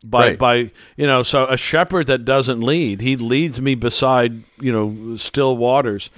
By, 0.05 0.29
Right. 0.31 0.39
by 0.39 0.55
you 0.97 1.07
know 1.07 1.23
so 1.23 1.47
a 1.47 1.57
shepherd 1.57 2.09
that 2.09 2.25
doesn't 2.25 2.61
lead 2.61 3.01
he 3.01 3.15
leads 3.17 3.61
me 3.61 3.77
beside 3.77 4.43
you 4.61 4.73
know 4.73 5.17
still 5.17 5.57
waters 5.57 6.11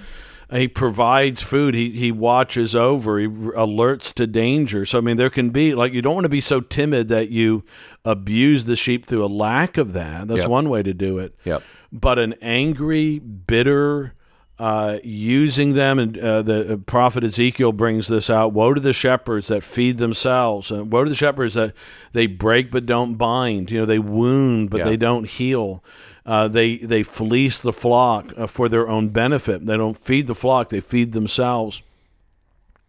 he 0.51 0.67
provides 0.67 1.39
food 1.43 1.75
he 1.75 1.91
he 1.91 2.11
watches 2.11 2.73
over 2.75 3.19
he 3.19 3.27
alerts 3.27 4.11
to 4.15 4.25
danger 4.25 4.87
so 4.87 4.97
i 4.97 5.01
mean 5.01 5.17
there 5.17 5.29
can 5.29 5.51
be 5.51 5.75
like 5.75 5.93
you 5.93 6.01
don't 6.01 6.15
want 6.15 6.25
to 6.25 6.29
be 6.29 6.41
so 6.41 6.61
timid 6.61 7.09
that 7.09 7.29
you 7.29 7.63
abuse 8.03 8.63
the 8.65 8.75
sheep 8.75 9.05
through 9.05 9.23
a 9.23 9.27
lack 9.27 9.77
of 9.77 9.93
that 9.93 10.27
that's 10.27 10.39
Yep. 10.41 10.49
one 10.49 10.67
way 10.69 10.81
to 10.81 10.93
do 10.95 11.19
it 11.19 11.35
Yep. 11.45 11.61
but 11.91 12.17
an 12.17 12.33
angry 12.41 13.19
bitter 13.19 14.14
uh, 14.57 14.99
using 15.03 15.73
them 15.73 15.99
and 15.99 16.17
uh, 16.17 16.41
the 16.41 16.73
uh, 16.73 16.77
prophet 16.77 17.23
ezekiel 17.23 17.73
brings 17.73 18.07
this 18.07 18.29
out. 18.29 18.53
Woe 18.53 18.73
to 18.73 18.79
the 18.79 18.93
shepherds 18.93 19.47
that 19.47 19.63
feed 19.63 19.97
themselves. 19.97 20.71
And 20.71 20.91
woe 20.91 21.03
to 21.03 21.09
the 21.09 21.15
shepherds 21.15 21.55
that 21.55 21.73
they 22.13 22.25
break 22.27 22.71
but 22.71 22.85
don't 22.85 23.15
bind. 23.15 23.69
You 23.69 23.79
know 23.79 23.85
they 23.85 23.99
wound 23.99 24.69
but 24.69 24.79
Yeah. 24.79 24.85
they 24.85 24.97
don't 24.97 25.27
heal. 25.27 25.83
Uh, 26.25 26.47
they 26.47 26.77
they 26.77 27.03
fleece 27.03 27.59
the 27.59 27.73
flock 27.73 28.31
uh, 28.37 28.47
for 28.47 28.69
their 28.69 28.87
own 28.87 29.09
benefit. 29.09 29.65
They 29.65 29.77
don't 29.77 29.97
feed 29.97 30.27
the 30.27 30.35
flock 30.35 30.69
they 30.69 30.79
feed 30.79 31.11
themselves. 31.11 31.81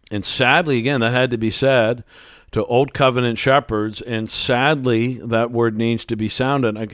And 0.09 0.23
sadly, 0.23 0.77
again, 0.77 1.01
that 1.01 1.11
had 1.11 1.31
to 1.31 1.37
be 1.37 1.51
said 1.51 2.03
to 2.51 2.63
old 2.65 2.93
covenant 2.93 3.37
shepherds. 3.37 4.01
And 4.01 4.29
sadly, 4.29 5.15
that 5.25 5.51
word 5.51 5.77
needs 5.77 6.05
to 6.05 6.15
be 6.15 6.29
sounded. 6.29 6.77
I, 6.77 6.87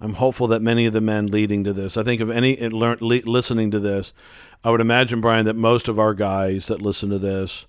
I'm 0.00 0.14
hopeful 0.14 0.48
that 0.48 0.62
many 0.62 0.86
of 0.86 0.92
the 0.92 1.00
men 1.00 1.26
leading 1.28 1.64
to 1.64 1.72
this, 1.72 1.96
I 1.96 2.02
think 2.02 2.20
of 2.20 2.30
any 2.30 2.56
learn, 2.68 2.98
li, 3.00 3.22
listening 3.22 3.70
to 3.70 3.80
this, 3.80 4.12
I 4.64 4.70
would 4.70 4.80
imagine, 4.80 5.20
Brian, 5.20 5.46
that 5.46 5.56
most 5.56 5.88
of 5.88 5.98
our 5.98 6.14
guys 6.14 6.66
that 6.66 6.82
listen 6.82 7.10
to 7.10 7.18
this 7.18 7.66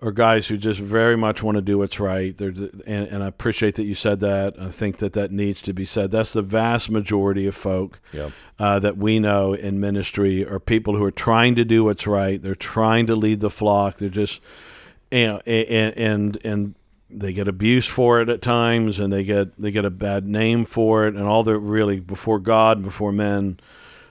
are 0.00 0.12
guys 0.12 0.46
who 0.46 0.58
just 0.58 0.78
very 0.78 1.16
much 1.16 1.42
want 1.42 1.56
to 1.56 1.62
do 1.62 1.78
what's 1.78 1.98
right. 1.98 2.36
They're, 2.36 2.48
and, 2.48 3.08
and 3.08 3.24
I 3.24 3.26
appreciate 3.26 3.76
that 3.76 3.84
you 3.84 3.94
said 3.94 4.20
that. 4.20 4.60
I 4.60 4.68
think 4.68 4.98
that 4.98 5.14
that 5.14 5.30
needs 5.30 5.62
to 5.62 5.72
be 5.72 5.86
said. 5.86 6.10
That's 6.10 6.34
the 6.34 6.42
vast 6.42 6.90
majority 6.90 7.46
of 7.46 7.54
folk 7.54 7.98
Yep. 8.12 8.32
uh, 8.58 8.78
that 8.80 8.98
we 8.98 9.18
know 9.18 9.54
in 9.54 9.80
ministry 9.80 10.46
are 10.46 10.60
people 10.60 10.96
who 10.96 11.04
are 11.04 11.10
trying 11.10 11.54
to 11.54 11.64
do 11.64 11.84
what's 11.84 12.06
right. 12.06 12.40
They're 12.40 12.54
trying 12.54 13.06
to 13.06 13.16
lead 13.16 13.40
the 13.40 13.48
flock. 13.48 13.96
They're 13.96 14.10
just, 14.10 14.40
you 15.10 15.26
know, 15.26 15.38
and 15.46 15.96
and 15.96 16.44
and 16.44 16.74
they 17.08 17.32
get 17.32 17.48
abused 17.48 17.88
for 17.88 18.20
it 18.20 18.28
at 18.28 18.42
times, 18.42 18.98
and 18.98 19.12
they 19.12 19.24
get 19.24 19.60
they 19.60 19.70
get 19.70 19.84
a 19.84 19.90
bad 19.90 20.26
name 20.26 20.64
for 20.64 21.06
it, 21.06 21.14
and 21.14 21.24
all 21.24 21.42
they're 21.42 21.58
really 21.58 22.00
before 22.00 22.38
God, 22.38 22.82
before 22.82 23.12
men, 23.12 23.60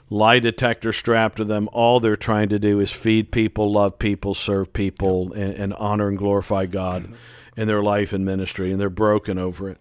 lie 0.10 0.40
detector 0.40 0.94
strapped 0.94 1.38
to 1.38 1.46
them. 1.46 1.70
All 1.74 2.00
they're 2.00 2.16
trying 2.16 2.50
to 2.50 2.60
do 2.60 2.80
is 2.80 2.92
feed 2.92 3.32
people, 3.32 3.72
love 3.72 4.00
people, 4.00 4.34
serve 4.34 4.74
people, 4.74 5.34
and, 5.34 5.54
and 5.54 5.74
honor 5.74 6.08
and 6.08 6.18
glorify 6.18 6.66
God 6.66 7.14
in 7.58 7.68
their 7.68 7.84
life 7.84 8.14
and 8.14 8.26
ministry, 8.26 8.72
and 8.72 8.80
they're 8.80 8.90
broken 8.90 9.38
over 9.38 9.70
it. 9.70 9.78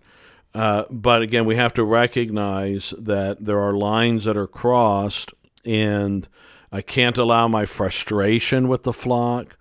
Uh, 0.54 0.84
but 0.88 1.22
again, 1.22 1.44
we 1.44 1.56
have 1.56 1.74
to 1.74 1.84
recognize 1.84 2.94
that 2.96 3.44
there 3.44 3.60
are 3.60 3.74
lines 3.74 4.24
that 4.24 4.36
are 4.36 4.46
crossed, 4.46 5.34
and 5.64 6.28
I 6.70 6.80
can't 6.80 7.18
allow 7.18 7.48
my 7.48 7.66
frustration 7.66 8.68
with 8.68 8.84
the 8.84 8.92
flock. 8.92 9.56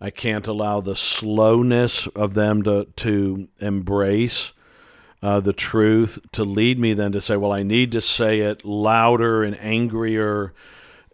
I 0.00 0.10
can't 0.10 0.46
allow 0.46 0.80
the 0.80 0.96
slowness 0.96 2.06
of 2.08 2.34
them 2.34 2.62
to 2.64 2.86
to 2.96 3.48
embrace 3.58 4.52
uh, 5.22 5.40
the 5.40 5.52
truth 5.52 6.18
to 6.32 6.44
lead 6.44 6.78
me 6.78 6.94
then 6.94 7.12
to 7.12 7.20
say, 7.20 7.36
well, 7.36 7.52
I 7.52 7.62
need 7.62 7.92
to 7.92 8.00
say 8.00 8.40
it 8.40 8.64
louder 8.64 9.42
and 9.42 9.58
angrier, 9.60 10.54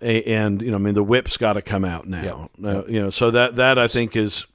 and 0.00 0.60
you 0.60 0.70
know, 0.70 0.76
I 0.76 0.80
mean, 0.80 0.94
the 0.94 1.04
whip's 1.04 1.36
got 1.36 1.54
to 1.54 1.62
come 1.62 1.84
out 1.84 2.06
now. 2.06 2.50
Uh, 2.62 2.84
you 2.86 3.00
know, 3.00 3.10
so 3.10 3.30
that 3.30 3.56
that 3.56 3.78
I 3.78 3.88
think 3.88 4.16
is 4.16 4.46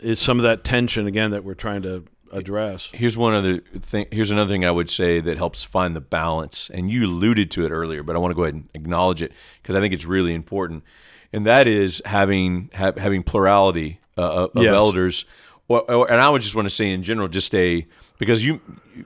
is 0.00 0.20
some 0.20 0.38
of 0.38 0.44
that 0.44 0.64
tension 0.64 1.06
again 1.06 1.30
that 1.32 1.44
we're 1.44 1.54
trying 1.54 1.82
to 1.82 2.04
address. 2.32 2.90
Here's 2.92 3.16
one 3.16 3.34
other 3.34 3.60
thing. 3.80 4.06
Here's 4.10 4.30
another 4.30 4.52
thing 4.52 4.64
I 4.64 4.70
would 4.70 4.90
say 4.90 5.20
that 5.20 5.36
helps 5.36 5.64
find 5.64 5.94
the 5.94 6.00
balance. 6.00 6.70
And 6.72 6.90
you 6.90 7.06
alluded 7.06 7.50
to 7.52 7.64
it 7.64 7.70
earlier, 7.70 8.02
but 8.02 8.16
I 8.16 8.18
want 8.18 8.32
to 8.32 8.34
go 8.34 8.42
ahead 8.42 8.54
and 8.54 8.68
acknowledge 8.74 9.22
it 9.22 9.32
because 9.62 9.74
I 9.74 9.80
think 9.80 9.94
it's 9.94 10.04
really 10.04 10.34
important. 10.34 10.84
And 11.32 11.46
that 11.46 11.66
is 11.66 12.00
having 12.04 12.70
ha- 12.74 12.92
having 12.96 13.22
plurality 13.22 14.00
uh, 14.16 14.48
of 14.54 14.62
Yes. 14.62 14.74
elders. 14.74 15.24
Or, 15.68 15.80
or, 15.90 16.10
and 16.10 16.20
I 16.20 16.28
would 16.28 16.42
just 16.42 16.54
want 16.54 16.66
to 16.66 16.74
say 16.74 16.90
in 16.90 17.02
general, 17.02 17.28
just 17.28 17.54
a 17.54 17.86
because 18.18 18.44
you 18.46 18.60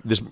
this 0.04 0.22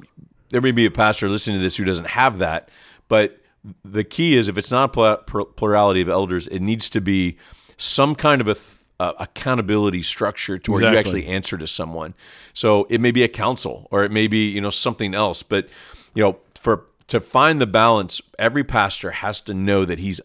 there 0.51 0.61
may 0.61 0.73
be 0.73 0.87
a 0.87 0.91
pastor 0.91 1.29
listening 1.29 1.59
to 1.59 1.63
this 1.63 1.77
who 1.77 1.85
doesn't 1.85 2.09
have 2.09 2.39
that, 2.39 2.69
but 3.09 3.39
the 3.85 4.05
key 4.05 4.35
is 4.37 4.49
if 4.49 4.57
it's 4.57 4.71
not 4.71 4.93
pl- 4.93 5.17
pl- 5.27 5.45
plurality 5.47 6.01
of 6.01 6.09
elders, 6.09 6.47
it 6.49 6.61
needs 6.61 6.89
to 6.91 7.01
be 7.01 7.37
some 7.77 8.15
kind 8.15 8.41
of 8.41 8.49
a 8.49 8.55
th- 8.55 8.77
uh, 9.01 9.13
accountability 9.19 10.03
structure 10.03 10.59
to 10.59 10.73
where 10.73 10.83
you 10.93 10.99
actually 10.99 11.27
answer 11.27 11.57
to 11.59 11.67
someone. 11.67 12.15
So 12.55 12.87
it 12.91 13.01
may 13.01 13.11
be 13.11 13.23
a 13.23 13.29
council 13.29 13.87
or 13.91 14.05
it 14.05 14.11
may 14.11 14.27
be, 14.27 14.49
you 14.49 14.61
know, 14.61 14.71
something 14.71 15.15
else. 15.15 15.43
But, 15.43 15.69
you 16.15 16.23
know, 16.23 16.39
for 16.55 16.85
to 17.09 17.21
find 17.21 17.61
the 17.61 17.67
balance, 17.67 18.21
every 18.39 18.65
pastor 18.65 19.11
has 19.13 19.41
to 19.43 19.55
know 19.55 19.85
that 19.85 19.99
he's 19.99 20.21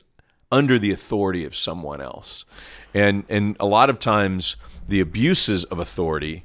under 0.53 0.77
the 0.79 0.91
authority 0.91 1.43
of 1.45 1.55
someone 1.55 1.99
else. 1.99 2.45
And 2.93 3.23
and 3.27 3.57
a 3.59 3.65
lot 3.65 3.89
of 3.89 3.97
times 3.97 4.55
the 4.87 4.99
abuses 4.99 5.63
of 5.65 5.79
authority 5.79 6.43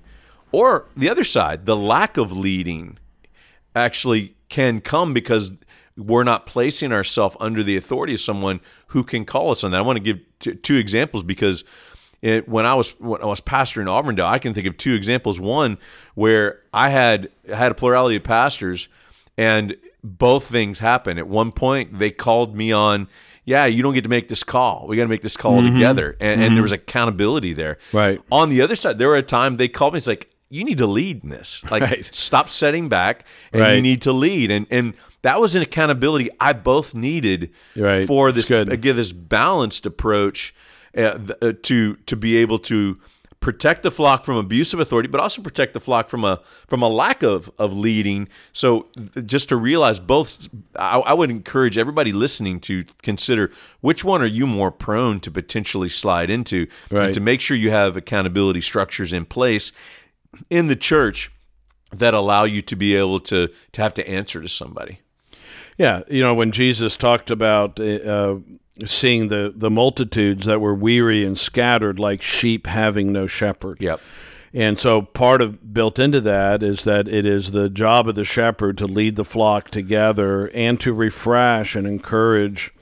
or 0.51 0.87
the 0.97 1.11
other 1.11 1.25
side, 1.25 1.67
the 1.67 1.77
lack 1.77 2.17
of 2.17 2.33
leading 2.33 2.99
actually 3.77 4.35
can 4.49 4.81
come 4.81 5.13
because 5.13 5.53
we're 5.97 6.25
not 6.25 6.47
placing 6.47 6.93
ourselves 6.93 7.37
under 7.39 7.63
the 7.63 7.77
authority 7.77 8.15
of 8.15 8.21
someone 8.21 8.61
who 8.89 9.05
can 9.05 9.25
call 9.25 9.51
us 9.51 9.63
on 9.65 9.73
that. 9.73 9.79
I 9.79 9.83
want 9.83 9.97
to 9.97 10.03
give 10.03 10.21
t- 10.39 10.55
two 10.55 10.77
examples 10.77 11.23
because 11.23 11.65
it, 12.23 12.49
when 12.49 12.65
I 12.67 12.75
was 12.75 12.93
when 12.99 13.21
I 13.23 13.27
was 13.27 13.41
pastor 13.41 13.83
in 13.83 13.89
Auburndale, 13.89 14.27
I 14.27 14.39
can 14.39 14.55
think 14.55 14.67
of 14.67 14.77
two 14.77 14.95
examples. 14.95 15.39
One 15.39 15.77
where 16.15 16.61
I 16.73 16.89
had 16.89 17.31
I 17.53 17.57
had 17.57 17.73
a 17.73 17.75
plurality 17.75 18.17
of 18.17 18.25
pastors, 18.25 18.89
And 19.37 19.77
both 20.03 20.49
things 20.49 20.79
happened. 20.79 21.19
At 21.19 21.29
one 21.29 21.53
point, 21.53 21.99
they 21.99 22.11
called 22.11 22.57
me 22.57 22.73
on, 22.73 23.09
yeah, 23.49 23.65
you 23.65 23.83
don't 23.83 23.95
get 23.95 24.05
to 24.05 24.11
make 24.11 24.29
this 24.29 24.45
call. 24.45 24.87
We 24.87 24.97
got 24.97 25.05
to 25.05 25.09
make 25.09 25.23
this 25.23 25.37
call 25.37 25.63
together. 25.63 26.17
And, 26.21 26.43
and 26.43 26.55
there 26.55 26.63
was 26.63 26.73
accountability 26.73 27.55
there. 27.55 27.77
Mm-hmm. 27.89 27.97
Right. 27.97 28.21
On 28.31 28.51
the 28.51 28.61
other 28.61 28.77
side, 28.77 28.99
there 28.99 29.09
were 29.09 29.17
a 29.17 29.23
time 29.23 29.57
they 29.57 29.69
called 29.69 29.95
me. 29.95 29.97
It's 29.97 30.07
like, 30.07 30.31
you 30.51 30.65
need 30.65 30.79
to 30.79 30.87
lead 30.87 31.25
in 31.25 31.31
this. 31.31 31.63
Like, 31.71 31.83
Right. 31.83 32.09
stop 32.15 32.51
setting 32.51 32.91
back 32.91 33.25
and 33.53 33.77
you 33.77 33.83
need 33.83 34.03
to 34.03 34.13
lead. 34.13 34.51
And, 34.51 34.67
and, 34.71 34.95
that 35.23 35.41
was 35.41 35.55
an 35.55 35.63
accountability 35.63 36.31
I 36.39 36.53
both 36.53 36.95
needed 36.95 37.51
Right. 37.75 38.07
for 38.07 38.31
this 38.31 38.51
again 38.53 38.97
this 38.97 39.13
balanced 39.13 39.85
approach 39.85 40.55
uh, 40.97 41.19
th- 41.19 41.31
uh, 41.43 41.53
to 41.63 41.97
to 41.97 42.17
be 42.17 42.37
able 42.37 42.61
to 42.61 42.99
protect 43.41 43.83
the 43.83 43.91
flock 43.91 44.25
from 44.25 44.37
abusive 44.37 44.81
authority, 44.81 45.09
but 45.09 45.21
also 45.21 45.41
protect 45.43 45.73
the 45.75 45.81
flock 45.81 46.09
from 46.09 46.25
a 46.25 46.41
from 46.67 46.83
a 46.83 46.89
lack 46.89 47.23
of 47.23 47.51
of 47.59 47.73
leading. 47.73 48.29
So 48.53 48.87
just 49.27 49.49
to 49.51 49.57
realize 49.57 50.01
both, 50.01 50.49
I, 50.77 50.99
I 50.99 51.13
would 51.15 51.31
encourage 51.31 51.79
everybody 51.79 52.13
listening 52.13 52.61
to 52.61 52.85
consider 53.03 53.51
which 53.81 54.05
one 54.05 54.23
are 54.23 54.27
you 54.27 54.47
more 54.47 54.71
prone 54.71 55.21
to 55.21 55.31
potentially 55.31 55.89
slide 55.89 56.31
into, 56.31 56.67
Right. 56.91 57.07
and 57.07 57.15
to 57.15 57.21
make 57.21 57.41
sure 57.41 57.57
you 57.57 57.71
have 57.71 57.97
accountability 57.97 58.61
structures 58.61 59.13
in 59.13 59.25
place 59.25 59.73
in 60.51 60.67
the 60.67 60.77
church 60.77 61.31
that 61.93 62.13
allow 62.15 62.45
you 62.45 62.61
to 62.63 62.77
be 62.77 62.95
able 62.97 63.21
to 63.21 63.49
to 63.73 63.83
have 63.83 63.95
to 63.95 64.09
answer 64.09 64.43
to 64.43 64.49
somebody. 64.49 65.01
Yeah, 65.79 66.03
you 66.11 66.23
know 66.23 66.35
when 66.35 66.51
Jesus 66.51 66.97
talked 66.97 67.31
about 67.31 67.79
uh, 67.79 68.37
seeing 68.87 69.29
the 69.29 69.53
the 69.55 69.71
multitudes 69.71 70.47
that 70.47 70.61
were 70.61 70.75
weary 70.75 71.25
and 71.25 71.39
scattered 71.39 71.99
like 71.99 72.23
sheep 72.23 72.67
having 72.67 73.13
no 73.13 73.27
shepherd. 73.27 73.79
Yep. 73.81 74.01
And 74.55 74.79
so 74.79 75.03
part 75.03 75.43
of 75.43 75.75
built 75.75 75.99
into 75.99 76.21
that 76.23 76.63
is 76.63 76.85
that 76.85 77.07
it 77.07 77.27
is 77.27 77.51
the 77.51 77.69
job 77.69 78.09
of 78.09 78.15
the 78.15 78.25
shepherd 78.25 78.79
to 78.79 78.87
lead 78.87 79.17
the 79.17 79.25
flock 79.25 79.71
together 79.71 80.47
and 80.55 80.81
to 80.81 80.95
refresh 80.95 81.75
and 81.77 81.87
encourage 81.87 82.73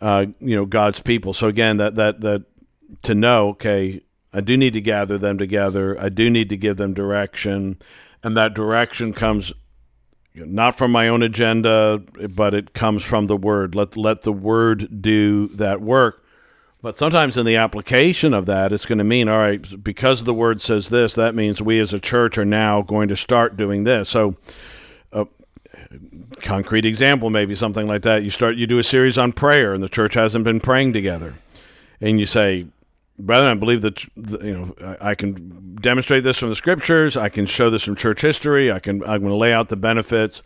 uh, 0.00 0.26
you 0.40 0.56
know 0.56 0.66
God's 0.66 1.00
people. 1.00 1.32
So 1.32 1.48
again 1.48 1.78
that 1.78 1.94
that 1.96 2.20
that 2.20 2.44
to 3.02 3.14
know, 3.14 3.50
okay, 3.50 4.02
I 4.32 4.40
do 4.40 4.56
need 4.56 4.72
to 4.74 4.80
gather 4.80 5.18
them 5.18 5.38
together. 5.38 5.98
I 6.00 6.08
do 6.08 6.28
need 6.30 6.48
to 6.50 6.56
give 6.56 6.76
them 6.76 6.94
direction, 6.94 7.78
and 8.22 8.36
that 8.36 8.54
direction 8.54 9.12
comes 9.12 9.52
not 10.34 10.76
from 10.76 10.92
my 10.92 11.08
own 11.08 11.22
agenda, 11.22 12.02
but 12.30 12.54
it 12.54 12.72
comes 12.72 13.02
from 13.02 13.26
the 13.26 13.36
word. 13.36 13.74
Let 13.74 13.96
let 13.96 14.22
the 14.22 14.32
word 14.32 15.02
do 15.02 15.48
that 15.48 15.80
work. 15.80 16.24
But 16.82 16.96
sometimes 16.96 17.36
in 17.36 17.44
the 17.44 17.56
application 17.56 18.32
of 18.32 18.46
that, 18.46 18.72
it's 18.72 18.86
going 18.86 18.98
to 18.98 19.04
mean, 19.04 19.28
all 19.28 19.38
right, 19.38 19.84
because 19.84 20.24
the 20.24 20.32
word 20.32 20.62
says 20.62 20.88
this, 20.88 21.14
that 21.14 21.34
means 21.34 21.60
we 21.60 21.78
as 21.78 21.92
a 21.92 22.00
church 22.00 22.38
are 22.38 22.44
now 22.46 22.80
going 22.80 23.08
to 23.08 23.16
start 23.16 23.56
doing 23.56 23.84
this. 23.84 24.08
So, 24.08 24.36
a 25.12 25.26
concrete 26.40 26.86
example, 26.86 27.28
maybe 27.28 27.54
something 27.54 27.86
like 27.86 28.02
that. 28.02 28.22
You 28.22 28.30
start, 28.30 28.56
you 28.56 28.66
do 28.66 28.78
a 28.78 28.82
series 28.82 29.18
on 29.18 29.32
prayer, 29.32 29.74
and 29.74 29.82
the 29.82 29.90
church 29.90 30.14
hasn't 30.14 30.44
been 30.44 30.58
praying 30.60 30.94
together, 30.94 31.34
and 32.00 32.18
you 32.18 32.24
say, 32.24 32.66
Brethren, 33.20 33.50
I 33.50 33.54
believe 33.54 33.82
that 33.82 34.04
you 34.16 34.52
know 34.52 34.96
I 35.00 35.10
I 35.10 35.14
can 35.14 35.76
demonstrate 35.80 36.24
this 36.24 36.36
from 36.36 36.48
the 36.48 36.56
scriptures. 36.56 37.16
I 37.16 37.28
can 37.28 37.46
show 37.46 37.70
this 37.70 37.82
from 37.82 37.96
church 37.96 38.20
history. 38.20 38.72
I 38.72 38.78
can 38.78 39.02
I'm 39.02 39.20
going 39.20 39.32
to 39.32 39.36
lay 39.36 39.52
out 39.52 39.68
the 39.68 39.76
benefits, 39.76 40.42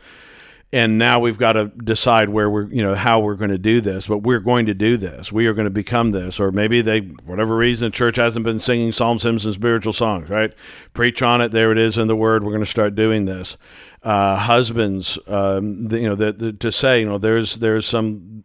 and 0.73 0.99
now 0.99 1.21
we've 1.21 1.39
got 1.39 1.53
to 1.53 1.67
decide 1.69 2.29
where 2.29 2.51
we're 2.51 2.67
you 2.73 2.83
know 2.83 2.95
how 2.95 3.21
we're 3.21 3.37
going 3.37 3.51
to 3.51 3.59
do 3.59 3.81
this. 3.81 4.07
But 4.07 4.19
we're 4.19 4.41
going 4.41 4.67
to 4.67 4.75
do 4.75 4.97
this. 4.97 5.33
We 5.33 5.47
are 5.47 5.55
going 5.55 5.67
to 5.67 5.71
become 5.71 6.11
this, 6.11 6.41
or 6.41 6.51
maybe 6.51 6.83
they 6.83 7.01
whatever 7.01 7.57
reason 7.57 7.87
the 7.87 7.97
church 7.97 8.17
hasn't 8.17 8.45
been 8.45 8.59
singing 8.59 8.93
psalms, 8.93 9.23
hymns, 9.23 9.45
and 9.45 9.55
spiritual 9.55 9.93
songs. 9.93 10.29
Right? 10.31 10.53
Preach 10.93 11.23
on 11.23 11.41
it. 11.41 11.51
There 11.51 11.73
it 11.73 11.79
is 11.79 11.99
in 11.99 12.09
the 12.09 12.17
word. 12.17 12.45
We're 12.45 12.53
going 12.53 12.65
to 12.65 12.71
start 12.71 12.95
doing 12.95 13.25
this. 13.25 13.57
Uh, 14.03 14.37
husbands, 14.37 15.19
um, 15.29 15.89
the, 15.89 15.99
you 15.99 16.09
know, 16.09 16.15
the, 16.15 16.33
the, 16.33 16.53
to 16.53 16.71
say 16.71 17.01
you 17.01 17.07
know 17.07 17.19
there's 17.19 17.57
there's 17.57 17.87
some 17.87 18.45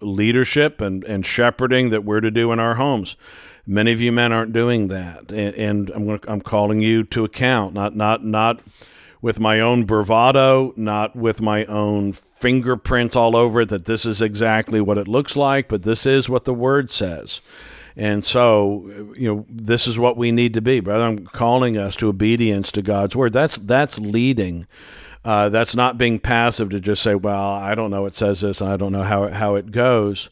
leadership 0.00 0.80
and, 0.80 1.04
and 1.04 1.24
shepherding 1.24 1.90
that 1.90 2.04
we're 2.04 2.20
to 2.20 2.30
do 2.30 2.52
in 2.52 2.60
our 2.60 2.74
homes. 2.74 3.16
Many 3.70 3.92
of 3.92 4.00
you 4.00 4.12
men 4.12 4.32
aren't 4.32 4.54
doing 4.54 4.88
that, 4.88 5.30
and, 5.30 5.54
and 5.54 5.90
I'm 5.90 6.06
going 6.06 6.20
I'm 6.26 6.40
calling 6.40 6.80
you 6.80 7.04
to 7.04 7.24
account. 7.24 7.74
Not 7.74 7.94
not 7.94 8.24
not 8.24 8.62
with 9.20 9.38
my 9.38 9.60
own 9.60 9.84
bravado, 9.84 10.72
not 10.74 11.14
with 11.14 11.42
my 11.42 11.66
own 11.66 12.14
fingerprints 12.14 13.14
all 13.14 13.36
over 13.36 13.60
it. 13.60 13.68
That 13.68 13.84
this 13.84 14.06
is 14.06 14.22
exactly 14.22 14.80
what 14.80 14.96
it 14.96 15.06
looks 15.06 15.36
like, 15.36 15.68
but 15.68 15.82
this 15.82 16.06
is 16.06 16.30
what 16.30 16.46
the 16.46 16.54
word 16.54 16.90
says. 16.90 17.42
And 17.94 18.24
so, 18.24 18.88
you 19.14 19.28
know, 19.28 19.44
this 19.50 19.86
is 19.86 19.98
what 19.98 20.16
we 20.16 20.32
need 20.32 20.54
to 20.54 20.62
be, 20.62 20.80
brother. 20.80 21.04
I'm 21.04 21.26
calling 21.26 21.76
us 21.76 21.94
to 21.96 22.08
obedience 22.08 22.72
to 22.72 22.80
God's 22.80 23.14
word. 23.14 23.34
That's 23.34 23.58
that's 23.58 23.98
leading. 23.98 24.66
Uh, 25.26 25.50
that's 25.50 25.76
not 25.76 25.98
being 25.98 26.18
passive 26.20 26.70
to 26.70 26.80
just 26.80 27.02
say, 27.02 27.16
"Well, 27.16 27.50
I 27.50 27.74
don't 27.74 27.90
know. 27.90 28.06
It 28.06 28.14
says 28.14 28.40
this, 28.40 28.62
and 28.62 28.70
I 28.70 28.78
don't 28.78 28.92
know 28.92 29.02
how 29.02 29.24
it, 29.24 29.34
how 29.34 29.56
it 29.56 29.72
goes." 29.72 30.30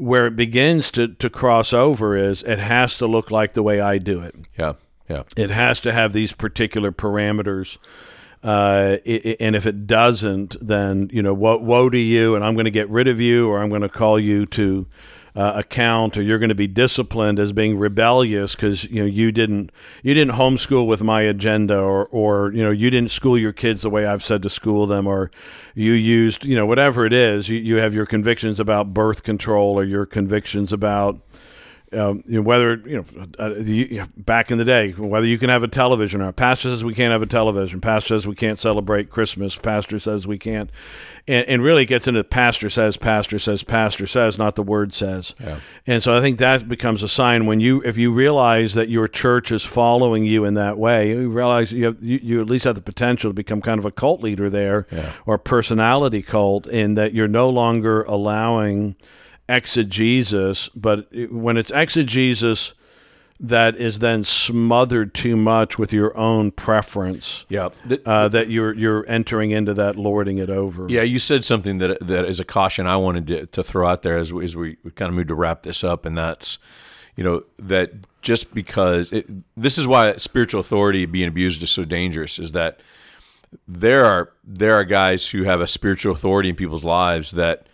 Where 0.00 0.26
it 0.26 0.34
begins 0.34 0.90
to 0.92 1.08
to 1.08 1.28
cross 1.28 1.72
over 1.72 2.16
is 2.16 2.42
it 2.42 2.58
has 2.58 2.96
to 2.98 3.06
look 3.06 3.30
like 3.30 3.52
the 3.52 3.62
way 3.62 3.80
I 3.80 3.98
do 3.98 4.22
it. 4.22 4.34
Yeah. 4.58 4.74
Yeah. 5.08 5.24
It 5.36 5.50
has 5.50 5.80
to 5.80 5.92
have 5.92 6.12
these 6.12 6.32
particular 6.32 6.92
parameters. 6.92 7.76
Uh, 8.42 8.96
i 9.06 9.20
i 9.24 9.36
and 9.40 9.54
if 9.54 9.66
it 9.66 9.86
doesn't, 9.86 10.56
then 10.66 11.10
you 11.12 11.20
know, 11.22 11.34
woe, 11.34 11.58
woe 11.58 11.90
to 11.90 11.98
you, 11.98 12.34
and 12.34 12.44
I'm 12.44 12.54
going 12.54 12.64
to 12.64 12.70
get 12.70 12.88
rid 12.88 13.08
of 13.08 13.20
you, 13.20 13.48
or 13.48 13.62
I'm 13.62 13.68
going 13.68 13.82
to 13.82 13.88
call 13.90 14.18
you 14.18 14.46
to 14.46 14.86
uh, 15.36 15.52
account, 15.54 16.16
or 16.16 16.22
you're 16.22 16.38
going 16.38 16.50
to 16.50 16.54
be 16.54 16.66
disciplined 16.66 17.38
as 17.38 17.52
being 17.52 17.78
rebellious 17.78 18.54
because 18.54 18.84
you 18.84 19.00
know 19.00 19.06
you 19.06 19.32
didn't 19.32 19.70
you 20.02 20.14
didn't 20.14 20.34
homeschool 20.34 20.86
with 20.86 21.02
my 21.02 21.22
agenda, 21.22 21.78
or 21.78 22.06
or 22.06 22.52
you 22.52 22.62
know 22.62 22.70
you 22.70 22.90
didn't 22.90 23.10
school 23.10 23.38
your 23.38 23.52
kids 23.52 23.82
the 23.82 23.90
way 23.90 24.06
I've 24.06 24.24
said 24.24 24.42
to 24.42 24.50
school 24.50 24.86
them, 24.86 25.06
or 25.06 25.30
you 25.74 25.92
used 25.92 26.44
you 26.44 26.56
know 26.56 26.66
whatever 26.66 27.06
it 27.06 27.12
is, 27.12 27.48
you, 27.48 27.58
you 27.58 27.76
have 27.76 27.94
your 27.94 28.06
convictions 28.06 28.58
about 28.58 28.92
birth 28.92 29.22
control, 29.22 29.78
or 29.78 29.84
your 29.84 30.06
convictions 30.06 30.72
about 30.72 31.20
um, 31.92 32.22
you 32.26 32.36
know, 32.36 32.42
whether 32.42 32.76
you 32.86 32.96
know 32.98 33.26
uh, 33.38 33.54
you, 33.56 34.06
back 34.16 34.50
in 34.50 34.58
the 34.58 34.64
day, 34.64 34.92
whether 34.92 35.26
you 35.26 35.38
can 35.38 35.50
have 35.50 35.62
a 35.64 35.68
television 35.68 36.20
or 36.20 36.26
not. 36.26 36.36
pastor 36.36 36.68
says 36.68 36.84
we 36.84 36.94
can't 36.94 37.10
have 37.12 37.22
a 37.22 37.26
television. 37.26 37.80
Pastor 37.80 38.14
says 38.14 38.26
we 38.26 38.34
can't 38.36 38.58
celebrate 38.58 39.10
Christmas. 39.10 39.56
Pastor 39.56 39.98
says 39.98 40.26
we 40.26 40.38
can't, 40.38 40.70
and, 41.26 41.46
and 41.48 41.62
really 41.62 41.82
it 41.82 41.86
gets 41.86 42.06
into 42.06 42.22
pastor 42.22 42.70
says, 42.70 42.96
pastor 42.96 43.38
says, 43.40 43.64
pastor 43.64 44.06
says, 44.06 44.38
not 44.38 44.54
the 44.54 44.62
word 44.62 44.94
says. 44.94 45.34
Yeah. 45.40 45.58
And 45.86 46.02
so 46.02 46.16
I 46.16 46.20
think 46.20 46.38
that 46.38 46.68
becomes 46.68 47.02
a 47.02 47.08
sign 47.08 47.46
when 47.46 47.58
you, 47.58 47.82
if 47.82 47.98
you 47.98 48.12
realize 48.12 48.74
that 48.74 48.88
your 48.88 49.08
church 49.08 49.50
is 49.50 49.64
following 49.64 50.24
you 50.24 50.44
in 50.44 50.54
that 50.54 50.78
way, 50.78 51.10
you 51.10 51.28
realize 51.28 51.72
you 51.72 51.86
have, 51.86 52.02
you, 52.04 52.20
you 52.22 52.40
at 52.40 52.46
least 52.46 52.64
have 52.66 52.76
the 52.76 52.80
potential 52.80 53.30
to 53.30 53.34
become 53.34 53.60
kind 53.60 53.78
of 53.78 53.84
a 53.84 53.90
cult 53.90 54.22
leader 54.22 54.48
there, 54.48 54.86
Yeah. 54.92 55.12
or 55.26 55.38
personality 55.38 56.22
cult, 56.22 56.66
in 56.68 56.94
that 56.94 57.14
you're 57.14 57.28
no 57.28 57.48
longer 57.48 58.02
allowing 58.02 58.94
exegesis, 59.50 60.68
but 60.70 61.08
when 61.30 61.56
it's 61.56 61.70
exegesis 61.70 62.74
that 63.42 63.76
is 63.76 64.00
then 64.00 64.22
smothered 64.22 65.14
too 65.14 65.34
much 65.34 65.78
with 65.78 65.94
your 65.94 66.14
own 66.16 66.50
preference, 66.50 67.46
Yeah. 67.48 67.70
Uh, 68.04 68.28
that 68.28 68.50
you're 68.50 68.74
you're 68.74 69.06
entering 69.08 69.50
into 69.50 69.72
that 69.74 69.96
lording 69.96 70.36
it 70.38 70.50
over. 70.50 70.86
Yeah, 70.88 71.02
you 71.02 71.18
said 71.18 71.44
something 71.44 71.78
that 71.78 72.06
that 72.06 72.26
is 72.26 72.38
a 72.38 72.44
caution 72.44 72.86
I 72.86 72.96
wanted 72.96 73.26
to, 73.28 73.46
to 73.46 73.64
throw 73.64 73.86
out 73.86 74.02
there 74.02 74.18
as 74.18 74.32
we, 74.32 74.44
as 74.44 74.54
we, 74.54 74.76
we 74.84 74.90
kind 74.90 75.08
of 75.08 75.14
move 75.14 75.28
to 75.28 75.34
wrap 75.34 75.62
this 75.62 75.82
up, 75.82 76.04
and 76.04 76.16
that's 76.18 76.58
you 77.16 77.24
know 77.24 77.44
that 77.58 77.92
just 78.20 78.52
because 78.52 79.10
it, 79.10 79.26
this 79.56 79.78
is 79.78 79.88
why 79.88 80.14
spiritual 80.18 80.60
authority 80.60 81.06
being 81.06 81.28
abused 81.28 81.62
is 81.62 81.70
so 81.70 81.86
dangerous 81.86 82.38
is 82.38 82.52
that 82.52 82.80
there 83.66 84.04
are 84.04 84.32
there 84.44 84.74
are 84.74 84.84
guys 84.84 85.28
who 85.28 85.44
have 85.44 85.62
a 85.62 85.66
spiritual 85.66 86.12
authority 86.12 86.50
in 86.50 86.56
people's 86.56 86.84
lives 86.84 87.30
that 87.32 87.66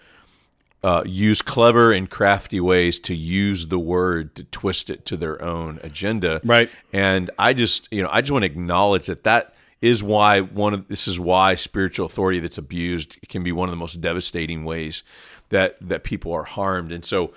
uh, 0.87 1.03
use 1.05 1.43
clever 1.43 1.91
and 1.91 2.09
crafty 2.09 2.61
ways 2.61 3.01
to 3.01 3.13
use 3.13 3.67
the 3.67 3.79
word 3.79 4.37
to 4.37 4.45
twist 4.45 4.89
it 4.89 5.05
to 5.05 5.17
their 5.17 5.43
own 5.43 5.81
agenda. 5.83 6.41
Right. 6.45 6.71
And 6.93 7.29
I 7.41 7.55
just, 7.55 7.89
you 7.91 8.05
know, 8.05 8.09
I 8.13 8.21
just 8.21 8.31
want 8.31 8.45
to 8.45 8.47
acknowledge 8.47 9.07
that 9.07 9.25
that 9.25 9.57
is 9.83 10.01
why 10.05 10.41
one 10.41 10.75
of 10.75 10.87
this 10.87 11.09
is 11.09 11.19
why 11.19 11.57
spiritual 11.57 12.07
authority 12.07 12.39
that's 12.39 12.57
abused 12.57 13.19
can 13.29 13.43
be 13.43 13.51
one 13.51 13.69
of 13.69 13.73
the 13.73 13.77
most 13.77 14.01
devastating 14.01 14.65
ways 14.65 15.03
that 15.49 15.77
that 15.81 16.05
people 16.05 16.33
are 16.33 16.45
harmed. 16.45 16.93
And 16.93 17.05
so, 17.05 17.35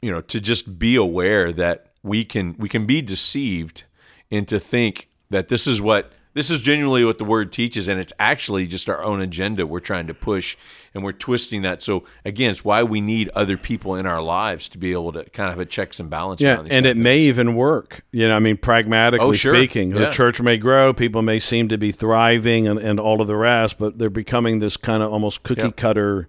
you 0.00 0.12
know, 0.12 0.20
to 0.20 0.40
just 0.40 0.78
be 0.78 0.94
aware 0.94 1.52
that 1.52 1.90
we 2.04 2.24
can 2.24 2.54
we 2.58 2.68
can 2.68 2.86
be 2.86 3.02
deceived 3.02 3.82
into 4.30 4.60
think 4.60 5.08
that 5.30 5.48
this 5.48 5.66
is 5.66 5.82
what 5.82 6.12
this 6.38 6.50
is 6.50 6.60
genuinely 6.60 7.04
what 7.04 7.18
the 7.18 7.24
word 7.24 7.52
teaches 7.52 7.88
and 7.88 7.98
it's 8.00 8.12
actually 8.18 8.66
just 8.66 8.88
our 8.88 9.02
own 9.02 9.20
agenda 9.20 9.66
we're 9.66 9.80
trying 9.80 10.06
to 10.06 10.14
push 10.14 10.56
and 10.94 11.02
we're 11.04 11.12
twisting 11.12 11.62
that 11.62 11.82
so 11.82 12.04
again 12.24 12.50
it's 12.50 12.64
why 12.64 12.82
we 12.82 13.00
need 13.00 13.28
other 13.34 13.56
people 13.56 13.94
in 13.96 14.06
our 14.06 14.22
lives 14.22 14.68
to 14.68 14.78
be 14.78 14.92
able 14.92 15.12
to 15.12 15.24
kind 15.30 15.48
of 15.48 15.54
have 15.54 15.60
a 15.60 15.66
checks 15.66 15.98
and 16.00 16.08
balances 16.08 16.44
Yeah, 16.44 16.64
and 16.70 16.86
it 16.86 16.96
may 16.96 17.18
even 17.18 17.54
work. 17.54 18.04
You 18.12 18.28
know, 18.28 18.36
I 18.36 18.38
mean, 18.38 18.56
pragmatically 18.56 19.26
Oh, 19.26 19.32
sure. 19.32 19.54
speaking, 19.54 19.90
the 19.90 20.10
church 20.10 20.40
may 20.40 20.56
grow, 20.56 20.92
people 20.94 21.22
may 21.22 21.40
seem 21.40 21.68
to 21.68 21.76
be 21.78 21.92
thriving, 21.92 22.66
and, 22.68 22.78
and 22.78 22.98
all 23.00 23.20
of 23.20 23.26
the 23.26 23.36
rest, 23.36 23.78
but 23.78 23.98
they're 23.98 24.08
becoming 24.10 24.60
this 24.60 24.76
kind 24.76 25.02
of 25.02 25.12
almost 25.12 25.42
cookie 25.42 25.62
Yep. 25.62 25.76
cutter 25.76 26.28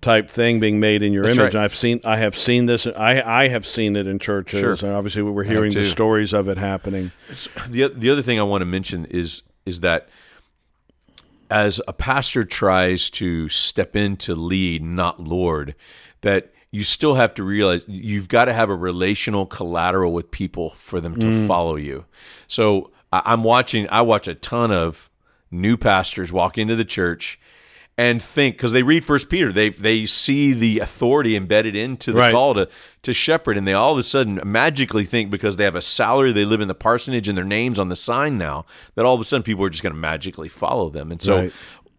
type 0.00 0.30
thing 0.30 0.60
being 0.60 0.80
made 0.80 1.02
in 1.02 1.12
your 1.12 1.24
That's 1.24 1.36
image. 1.36 1.44
right. 1.54 1.54
And 1.56 1.62
I've 1.64 1.74
seen, 1.74 2.00
I 2.06 2.16
have 2.16 2.34
seen 2.36 2.64
this. 2.66 2.86
I 2.86 3.20
I 3.20 3.48
have 3.48 3.66
seen 3.66 3.96
it 3.96 4.06
in 4.06 4.18
churches, 4.18 4.60
Sure. 4.60 4.72
and 4.88 4.96
obviously 4.96 5.20
we 5.22 5.30
we're 5.30 5.44
hearing 5.44 5.72
the 5.74 5.84
stories 5.84 6.32
of 6.32 6.48
it 6.48 6.56
happening. 6.56 7.12
the 7.68 7.88
the 7.94 8.08
other 8.10 8.22
thing 8.22 8.38
I 8.40 8.42
want 8.42 8.62
to 8.62 8.66
mention 8.66 9.04
is 9.06 9.42
is 9.66 9.80
that 9.80 10.08
as 11.50 11.80
a 11.88 11.92
pastor 11.92 12.44
tries 12.44 13.10
to 13.10 13.48
step 13.48 13.96
in 13.96 14.16
to 14.18 14.34
lead, 14.34 14.82
not 14.82 15.20
Lord, 15.20 15.74
that 16.20 16.52
you 16.70 16.84
still 16.84 17.16
have 17.16 17.34
to 17.34 17.42
realize 17.42 17.84
you've 17.88 18.28
got 18.28 18.44
to 18.44 18.52
have 18.52 18.70
a 18.70 18.74
relational 18.76 19.46
collateral 19.46 20.12
with 20.12 20.30
people 20.30 20.70
for 20.78 21.00
them 21.00 21.18
to 21.18 21.26
Mm. 21.26 21.46
follow 21.48 21.74
you. 21.74 22.04
So 22.46 22.90
I'm 23.12 23.42
watching, 23.42 23.88
I 23.90 24.02
watch 24.02 24.28
a 24.28 24.34
ton 24.36 24.70
of 24.70 25.10
new 25.50 25.76
pastors 25.76 26.30
walk 26.30 26.56
into 26.56 26.76
the 26.76 26.84
church 26.84 27.40
and 28.00 28.22
think 28.22 28.56
because 28.56 28.72
they 28.72 28.82
read 28.82 29.04
First 29.04 29.28
Peter, 29.28 29.52
they 29.52 29.68
they 29.68 30.06
see 30.06 30.54
the 30.54 30.78
authority 30.78 31.36
embedded 31.36 31.76
into 31.76 32.12
the 32.12 32.18
Right. 32.18 32.32
call 32.32 32.54
to 32.54 32.66
to 33.02 33.12
shepherd, 33.12 33.58
and 33.58 33.68
they 33.68 33.74
all 33.74 33.92
of 33.92 33.98
a 33.98 34.02
sudden 34.02 34.40
magically 34.44 35.04
think 35.04 35.30
because 35.30 35.56
they 35.56 35.64
have 35.64 35.76
a 35.76 35.82
salary, 35.82 36.32
they 36.32 36.44
live 36.46 36.60
in 36.62 36.68
the 36.68 36.74
parsonage, 36.74 37.28
and 37.28 37.36
their 37.36 37.44
names 37.44 37.78
on 37.78 37.88
the 37.88 37.96
sign 37.96 38.38
now, 38.38 38.64
that 38.94 39.04
all 39.04 39.14
of 39.14 39.20
a 39.20 39.24
sudden 39.24 39.42
people 39.42 39.64
are 39.64 39.70
just 39.70 39.82
going 39.82 39.92
to 39.94 39.98
magically 40.00 40.48
follow 40.48 40.88
them. 40.88 41.10
And 41.12 41.20
so, 41.20 41.34
Right. 41.36 41.52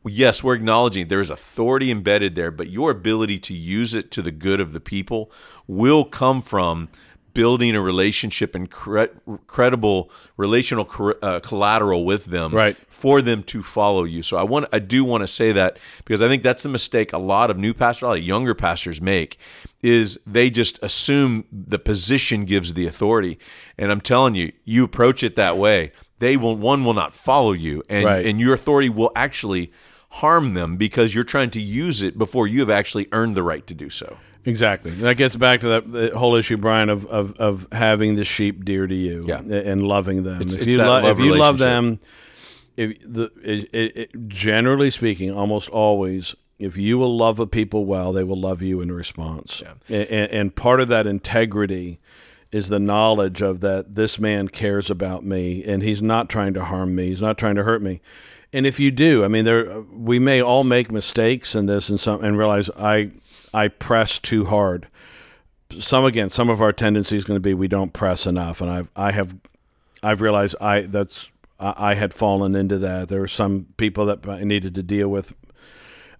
yes, 0.07 0.43
we're 0.43 0.55
acknowledging 0.55 1.07
there 1.07 1.19
is 1.21 1.29
authority 1.29 1.91
embedded 1.91 2.33
there, 2.35 2.49
but 2.51 2.69
your 2.69 2.89
ability 2.91 3.37
to 3.39 3.53
use 3.53 3.93
it 3.93 4.09
to 4.11 4.21
the 4.23 4.31
good 4.31 4.59
of 4.59 4.73
the 4.73 4.79
people 4.79 5.31
will 5.67 6.03
come 6.05 6.41
from 6.41 6.89
building 7.33 7.75
a 7.75 7.81
relationship 7.81 8.55
and 8.55 8.69
cre- 8.69 9.05
credible 9.47 10.09
relational 10.37 10.85
cor- 10.85 11.17
uh, 11.21 11.39
collateral 11.39 12.05
with 12.05 12.25
them 12.25 12.53
Right. 12.53 12.75
for 12.89 13.21
them 13.21 13.43
to 13.43 13.63
follow 13.63 14.03
you. 14.03 14.23
So 14.23 14.37
I 14.37 14.43
want 14.43 14.67
I 14.73 14.79
do 14.79 15.03
want 15.03 15.21
to 15.21 15.27
say 15.27 15.51
that 15.51 15.77
because 16.05 16.21
I 16.21 16.27
think 16.27 16.43
that's 16.43 16.63
the 16.63 16.69
mistake 16.69 17.13
a 17.13 17.17
lot 17.17 17.49
of 17.49 17.57
new 17.57 17.73
pastors, 17.73 18.01
a 18.03 18.07
lot 18.07 18.17
of 18.17 18.23
younger 18.23 18.53
pastors 18.53 19.01
make 19.01 19.37
is 19.81 20.19
they 20.25 20.49
just 20.49 20.77
assume 20.83 21.45
the 21.51 21.79
position 21.79 22.45
gives 22.45 22.73
the 22.73 22.85
authority. 22.87 23.39
And 23.77 23.91
I'm 23.91 24.01
telling 24.01 24.35
you, 24.35 24.51
you 24.63 24.83
approach 24.83 25.23
it 25.23 25.35
that 25.35 25.57
way, 25.57 25.91
they 26.19 26.37
will 26.37 26.55
one 26.55 26.85
will 26.85 26.93
not 26.93 27.13
follow 27.13 27.51
you 27.51 27.83
and 27.89 28.05
Right. 28.05 28.25
and 28.25 28.39
your 28.39 28.53
authority 28.53 28.89
will 28.89 29.11
actually 29.15 29.71
harm 30.15 30.53
them 30.53 30.75
because 30.75 31.15
you're 31.15 31.23
trying 31.23 31.49
to 31.51 31.61
use 31.61 32.01
it 32.01 32.17
before 32.17 32.45
you 32.45 32.59
have 32.59 32.69
actually 32.69 33.07
earned 33.13 33.35
the 33.35 33.43
right 33.43 33.65
to 33.65 33.73
do 33.73 33.89
so. 33.89 34.17
Exactly. 34.45 34.91
That 34.91 35.17
gets 35.17 35.35
back 35.35 35.61
to 35.61 35.67
that 35.69 35.91
the 35.91 36.17
whole 36.17 36.35
issue, 36.35 36.57
Brian, 36.57 36.89
of, 36.89 37.05
of, 37.05 37.33
of 37.37 37.67
having 37.71 38.15
the 38.15 38.23
sheep 38.23 38.65
dear 38.65 38.87
to 38.87 38.95
you 38.95 39.23
Yeah. 39.27 39.39
and 39.39 39.83
loving 39.83 40.23
them. 40.23 40.41
It's- 40.41 40.53
if 40.53 40.61
it's 40.61 40.67
you 40.71 40.77
love 40.77 41.05
if 41.05 41.19
you 41.19 41.35
love 41.37 41.59
them, 41.59 41.99
if 42.77 42.97
the 43.01 43.31
it, 43.43 43.69
it, 43.73 43.97
it, 43.97 44.27
generally 44.27 44.89
speaking, 44.89 45.31
almost 45.31 45.69
always, 45.69 46.33
if 46.57 46.77
you 46.77 46.97
will 46.97 47.15
love 47.15 47.39
a 47.39 47.45
people 47.47 47.85
well, 47.85 48.13
they 48.13 48.23
will 48.23 48.39
love 48.39 48.61
you 48.61 48.81
in 48.81 48.91
response. 48.91 49.61
And, 49.87 50.07
and, 50.07 50.31
and 50.31 50.55
part 50.55 50.79
of 50.81 50.87
that 50.87 51.05
integrity 51.07 51.99
is 52.51 52.67
the 52.69 52.79
knowledge 52.79 53.41
of 53.41 53.61
that 53.61 53.95
this 53.95 54.19
man 54.19 54.47
cares 54.47 54.89
about 54.89 55.23
me 55.23 55.63
and 55.63 55.81
he's 55.83 56.01
not 56.01 56.29
trying 56.29 56.53
to 56.53 56.63
harm 56.65 56.95
me. 56.95 57.07
He's 57.07 57.21
not 57.21 57.37
trying 57.37 57.55
to 57.55 57.63
hurt 57.63 57.81
me. 57.81 58.01
And 58.53 58.65
if 58.65 58.79
you 58.79 58.91
do, 58.91 59.23
I 59.23 59.29
mean, 59.29 59.45
there 59.45 59.81
we 59.81 60.19
may 60.19 60.41
all 60.41 60.65
make 60.65 60.91
mistakes 60.91 61.55
in 61.55 61.67
this 61.67 61.89
and 61.89 61.97
some 61.99 62.21
and 62.23 62.37
realize 62.37 62.69
I 62.71 63.11
I 63.53 63.67
press 63.67 64.19
too 64.19 64.45
hard. 64.45 64.87
Some 65.79 66.03
again, 66.05 66.29
some 66.29 66.49
of 66.49 66.61
our 66.61 66.73
tendency 66.73 67.17
is 67.17 67.23
going 67.25 67.37
to 67.37 67.41
be 67.41 67.53
we 67.53 67.67
don't 67.67 67.93
press 67.93 68.25
enough, 68.27 68.61
and 68.61 68.69
I've 68.69 68.89
I 68.95 69.11
have 69.11 69.35
I've 70.03 70.21
realized 70.21 70.55
I 70.59 70.81
that's 70.81 71.29
I, 71.59 71.73
I 71.91 71.93
had 71.95 72.13
fallen 72.13 72.55
into 72.55 72.77
that. 72.79 73.07
There 73.09 73.21
were 73.21 73.27
some 73.27 73.67
people 73.77 74.05
that 74.07 74.27
I 74.27 74.43
needed 74.43 74.75
to 74.75 74.83
deal 74.83 75.07
with. 75.09 75.33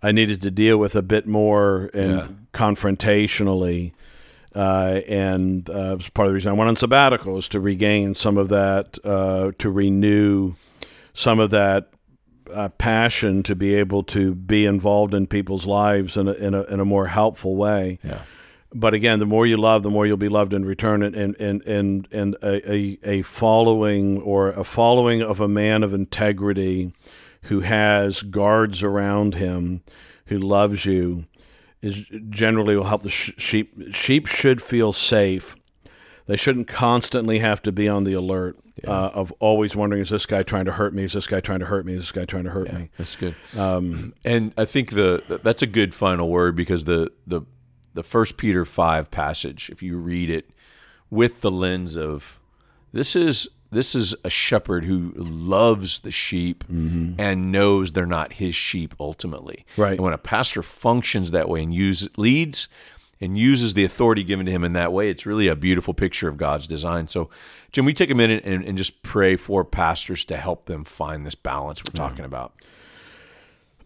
I 0.04 0.12
needed 0.12 0.42
to 0.44 0.52
deal 0.52 0.78
with 0.78 0.96
a 0.96 1.02
bit 1.04 1.28
more 1.28 1.90
and 1.94 2.12
Yeah. 2.12 2.28
confrontationally. 2.54 3.92
Uh, 4.54 5.00
and 5.08 5.70
uh, 5.70 5.94
it 5.94 5.98
was 5.98 6.10
part 6.10 6.26
of 6.28 6.32
the 6.32 6.34
reason 6.36 6.50
I 6.50 6.54
went 6.54 6.68
on 6.70 6.76
sabbatical 6.76 7.38
is 7.38 7.48
to 7.50 7.60
regain 7.62 8.16
some 8.16 8.38
of 8.38 8.50
that, 8.50 8.98
uh, 9.06 9.52
to 9.60 9.70
renew 9.70 10.56
some 11.14 11.40
of 11.40 11.52
that 11.52 11.90
uh, 12.54 12.70
passion 12.70 13.44
to 13.44 13.56
be 13.56 13.76
able 13.76 14.04
to 14.04 14.34
be 14.34 14.66
involved 14.66 15.14
in 15.14 15.28
people's 15.28 15.66
lives 15.66 16.18
in 16.18 16.28
a, 16.28 16.34
in 16.34 16.54
a, 16.54 16.64
in 16.64 16.80
a 16.80 16.86
more 16.86 17.08
helpful 17.08 17.56
way. 17.56 18.00
Yeah. 18.04 18.22
But 18.74 18.94
again, 18.94 19.20
the 19.20 19.26
more 19.26 19.46
you 19.46 19.58
love, 19.58 19.84
the 19.84 19.90
more 19.90 20.08
you'll 20.08 20.18
be 20.18 20.30
loved 20.30 20.54
in 20.54 20.64
return. 20.64 21.04
And 21.04 21.16
and 21.16 21.62
and 21.68 22.08
and, 22.12 22.38
a, 22.42 22.72
a, 22.72 23.00
a 23.04 23.22
following 23.24 24.22
or 24.22 24.50
a 24.50 24.64
following 24.64 25.22
of 25.22 25.42
a 25.42 25.48
man 25.48 25.84
of 25.84 25.94
integrity 25.94 26.94
who 27.44 27.62
has 27.62 28.22
guards 28.22 28.82
around 28.82 29.36
him, 29.36 29.82
who 30.28 30.38
loves 30.38 30.86
you, 30.86 31.26
is 31.82 32.06
generally 32.30 32.78
will 32.78 32.86
help 32.86 33.04
the 33.04 33.10
sh- 33.10 33.34
sheep. 33.38 33.94
Sheep 33.94 34.28
should 34.28 34.62
feel 34.62 34.94
safe. 34.94 35.56
They 36.32 36.38
shouldn't 36.38 36.70
constantly 36.70 37.40
have 37.40 37.62
to 37.64 37.74
be 37.74 37.90
on 37.90 38.06
the 38.06 38.14
alert 38.14 38.58
uh, 38.88 39.10
of 39.14 39.34
always 39.42 39.76
wondering: 39.76 40.02
Is 40.02 40.12
this 40.12 40.26
guy 40.26 40.44
trying 40.44 40.64
to 40.64 40.72
hurt 40.72 40.94
me? 40.94 41.04
Is 41.04 41.12
this 41.12 41.28
guy 41.28 41.42
trying 41.42 41.60
to 41.60 41.66
hurt 41.66 41.86
me? 41.86 41.92
Is 41.92 42.04
this 42.04 42.14
guy 42.14 42.24
trying 42.24 42.46
to 42.46 42.52
hurt 42.52 42.72
me? 42.72 42.90
That's 42.98 43.18
good. 43.18 43.36
Um, 43.58 44.14
and 44.24 44.54
I 44.58 44.64
think 44.64 44.92
the 44.92 45.42
that's 45.44 45.62
a 45.62 45.68
good 45.68 45.94
final 45.94 46.30
word 46.30 46.56
because 46.56 46.86
the 46.86 47.12
the 47.28 47.42
the 47.96 48.02
First 48.02 48.38
Peter 48.38 48.64
five 48.64 49.12
passage, 49.12 49.70
if 49.72 49.84
you 49.84 49.98
read 49.98 50.30
it 50.30 50.50
with 51.10 51.42
the 51.42 51.52
lens 51.52 51.98
of 51.98 52.40
this 52.94 53.14
is 53.14 53.50
this 53.70 53.94
is 53.94 54.16
a 54.24 54.30
shepherd 54.30 54.86
who 54.86 55.12
loves 55.18 56.00
the 56.00 56.12
sheep 56.12 56.64
and 56.70 57.52
knows 57.52 57.92
they're 57.92 58.06
not 58.06 58.34
his 58.34 58.56
sheep 58.56 58.96
ultimately. 59.02 59.66
Right. 59.76 59.94
And 59.94 60.02
when 60.02 60.14
a 60.14 60.18
pastor 60.18 60.64
functions 60.64 61.32
that 61.32 61.50
way 61.50 61.64
and 61.64 61.74
use 61.74 62.08
leads 62.18 62.70
and 63.22 63.38
uses 63.38 63.76
the 63.76 63.86
authority 63.86 64.24
given 64.24 64.48
to 64.48 64.52
him 64.52 64.64
in 64.64 64.74
that 64.74 64.92
way, 64.92 65.10
it's 65.10 65.26
really 65.26 65.48
a 65.48 65.56
beautiful 65.56 65.94
picture 65.94 66.28
of 66.28 66.38
God's 66.38 66.68
design. 66.68 67.08
So, 67.08 67.30
Jim, 67.72 67.86
we 67.86 67.94
take 67.94 68.10
a 68.10 68.16
minute 68.16 68.44
and, 68.44 68.66
and 68.66 68.78
just 68.78 69.04
pray 69.04 69.36
for 69.36 69.64
pastors 69.64 70.26
to 70.26 70.38
help 70.38 70.66
them 70.66 70.84
find 70.84 71.26
this 71.26 71.36
balance 71.36 71.82
we're 71.86 71.96
talking 71.96 72.26
about. 72.26 72.54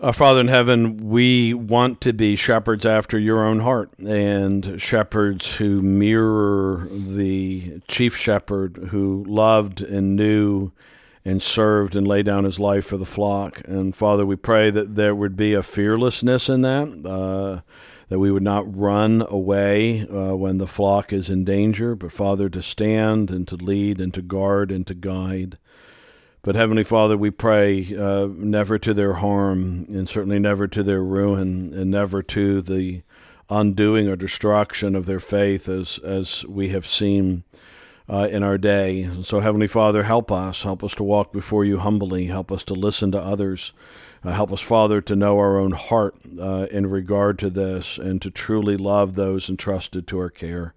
Our 0.02 0.14
Father 0.14 0.42
in 0.42 0.50
heaven, 0.50 1.10
we 1.10 1.54
want 1.54 2.02
to 2.02 2.12
be 2.12 2.36
shepherds 2.36 2.86
after 2.86 3.18
your 3.18 3.46
own 3.46 3.62
heart 3.62 3.92
and 4.00 4.80
shepherds 4.82 5.56
who 5.56 5.82
mirror 5.82 6.88
the 6.92 7.80
chief 7.88 8.18
shepherd 8.18 8.90
who 8.92 9.24
loved 9.28 9.82
and 9.82 10.16
knew 10.18 10.72
and 11.24 11.42
served 11.42 11.96
and 11.96 12.08
laid 12.08 12.26
down 12.26 12.44
his 12.44 12.60
life 12.60 12.86
for 12.86 12.98
the 12.98 13.06
flock. 13.06 13.62
And 13.66 13.96
Father, 13.96 14.26
we 14.26 14.36
pray 14.36 14.70
that 14.70 14.96
there 14.96 15.16
would 15.16 15.38
be 15.38 15.54
a 15.54 15.64
fearlessness 15.64 16.50
in 16.50 16.62
that, 16.62 17.06
uh, 17.06 17.62
that 18.10 18.20
we 18.20 18.32
would 18.32 18.44
not 18.44 18.76
run 18.76 19.26
away 19.30 20.08
uh, 20.08 20.36
when 20.36 20.58
the 20.58 20.68
flock 20.68 21.12
is 21.12 21.30
in 21.30 21.44
danger, 21.44 21.96
but 21.96 22.12
Father, 22.12 22.50
to 22.50 22.62
stand 22.62 23.32
and 23.32 23.48
to 23.48 23.56
lead 23.56 24.00
and 24.00 24.14
to 24.14 24.22
guard 24.22 24.72
and 24.72 24.86
to 24.88 24.94
guide. 24.94 25.58
But 26.42 26.56
Heavenly 26.56 26.84
Father, 26.84 27.18
we 27.18 27.32
pray 27.32 27.96
uh, 27.98 28.28
never 28.28 28.78
to 28.78 28.94
their 28.94 29.14
harm, 29.14 29.88
and 29.90 30.08
certainly 30.08 30.38
never 30.38 30.68
to 30.68 30.84
their 30.84 31.04
ruin, 31.04 31.74
and 31.74 31.90
never 31.90 32.22
to 32.22 32.62
the 32.62 33.02
undoing 33.50 34.08
or 34.08 34.16
destruction 34.16 34.96
of 34.96 35.08
their 35.08 35.20
faith, 35.20 35.68
as 35.68 35.98
as 36.00 36.46
we 36.46 36.70
have 36.70 36.86
seen 36.86 37.44
uh, 38.10 38.28
in 38.32 38.44
our 38.44 38.58
day. 38.58 39.10
So, 39.24 39.40
Heavenly 39.40 39.68
Father, 39.68 40.04
help 40.04 40.32
us, 40.32 40.64
help 40.64 40.84
us 40.84 40.96
to 40.96 41.04
walk 41.04 41.34
before 41.34 41.66
you 41.66 41.80
humbly, 41.80 42.26
help 42.26 42.52
us 42.52 42.64
to 42.66 42.74
listen 42.74 43.12
to 43.12 43.20
others, 43.20 43.74
uh, 44.24 44.32
help 44.32 44.52
us, 44.52 44.62
Father, 44.62 45.02
to 45.02 45.16
know 45.16 45.38
our 45.38 45.58
own 45.58 45.72
heart 45.72 46.16
uh, 46.40 46.68
in 46.72 46.88
regard 46.88 47.40
to 47.40 47.50
this, 47.50 47.98
and 47.98 48.22
to 48.22 48.30
truly 48.30 48.78
love 48.78 49.16
those 49.16 49.50
entrusted 49.50 50.08
to 50.08 50.20
our 50.20 50.30
care. 50.30 50.74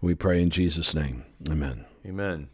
We 0.00 0.14
pray 0.14 0.40
in 0.40 0.50
Jesus' 0.50 0.94
name, 0.94 1.24
Amen. 1.50 1.84
Amen. 2.06 2.48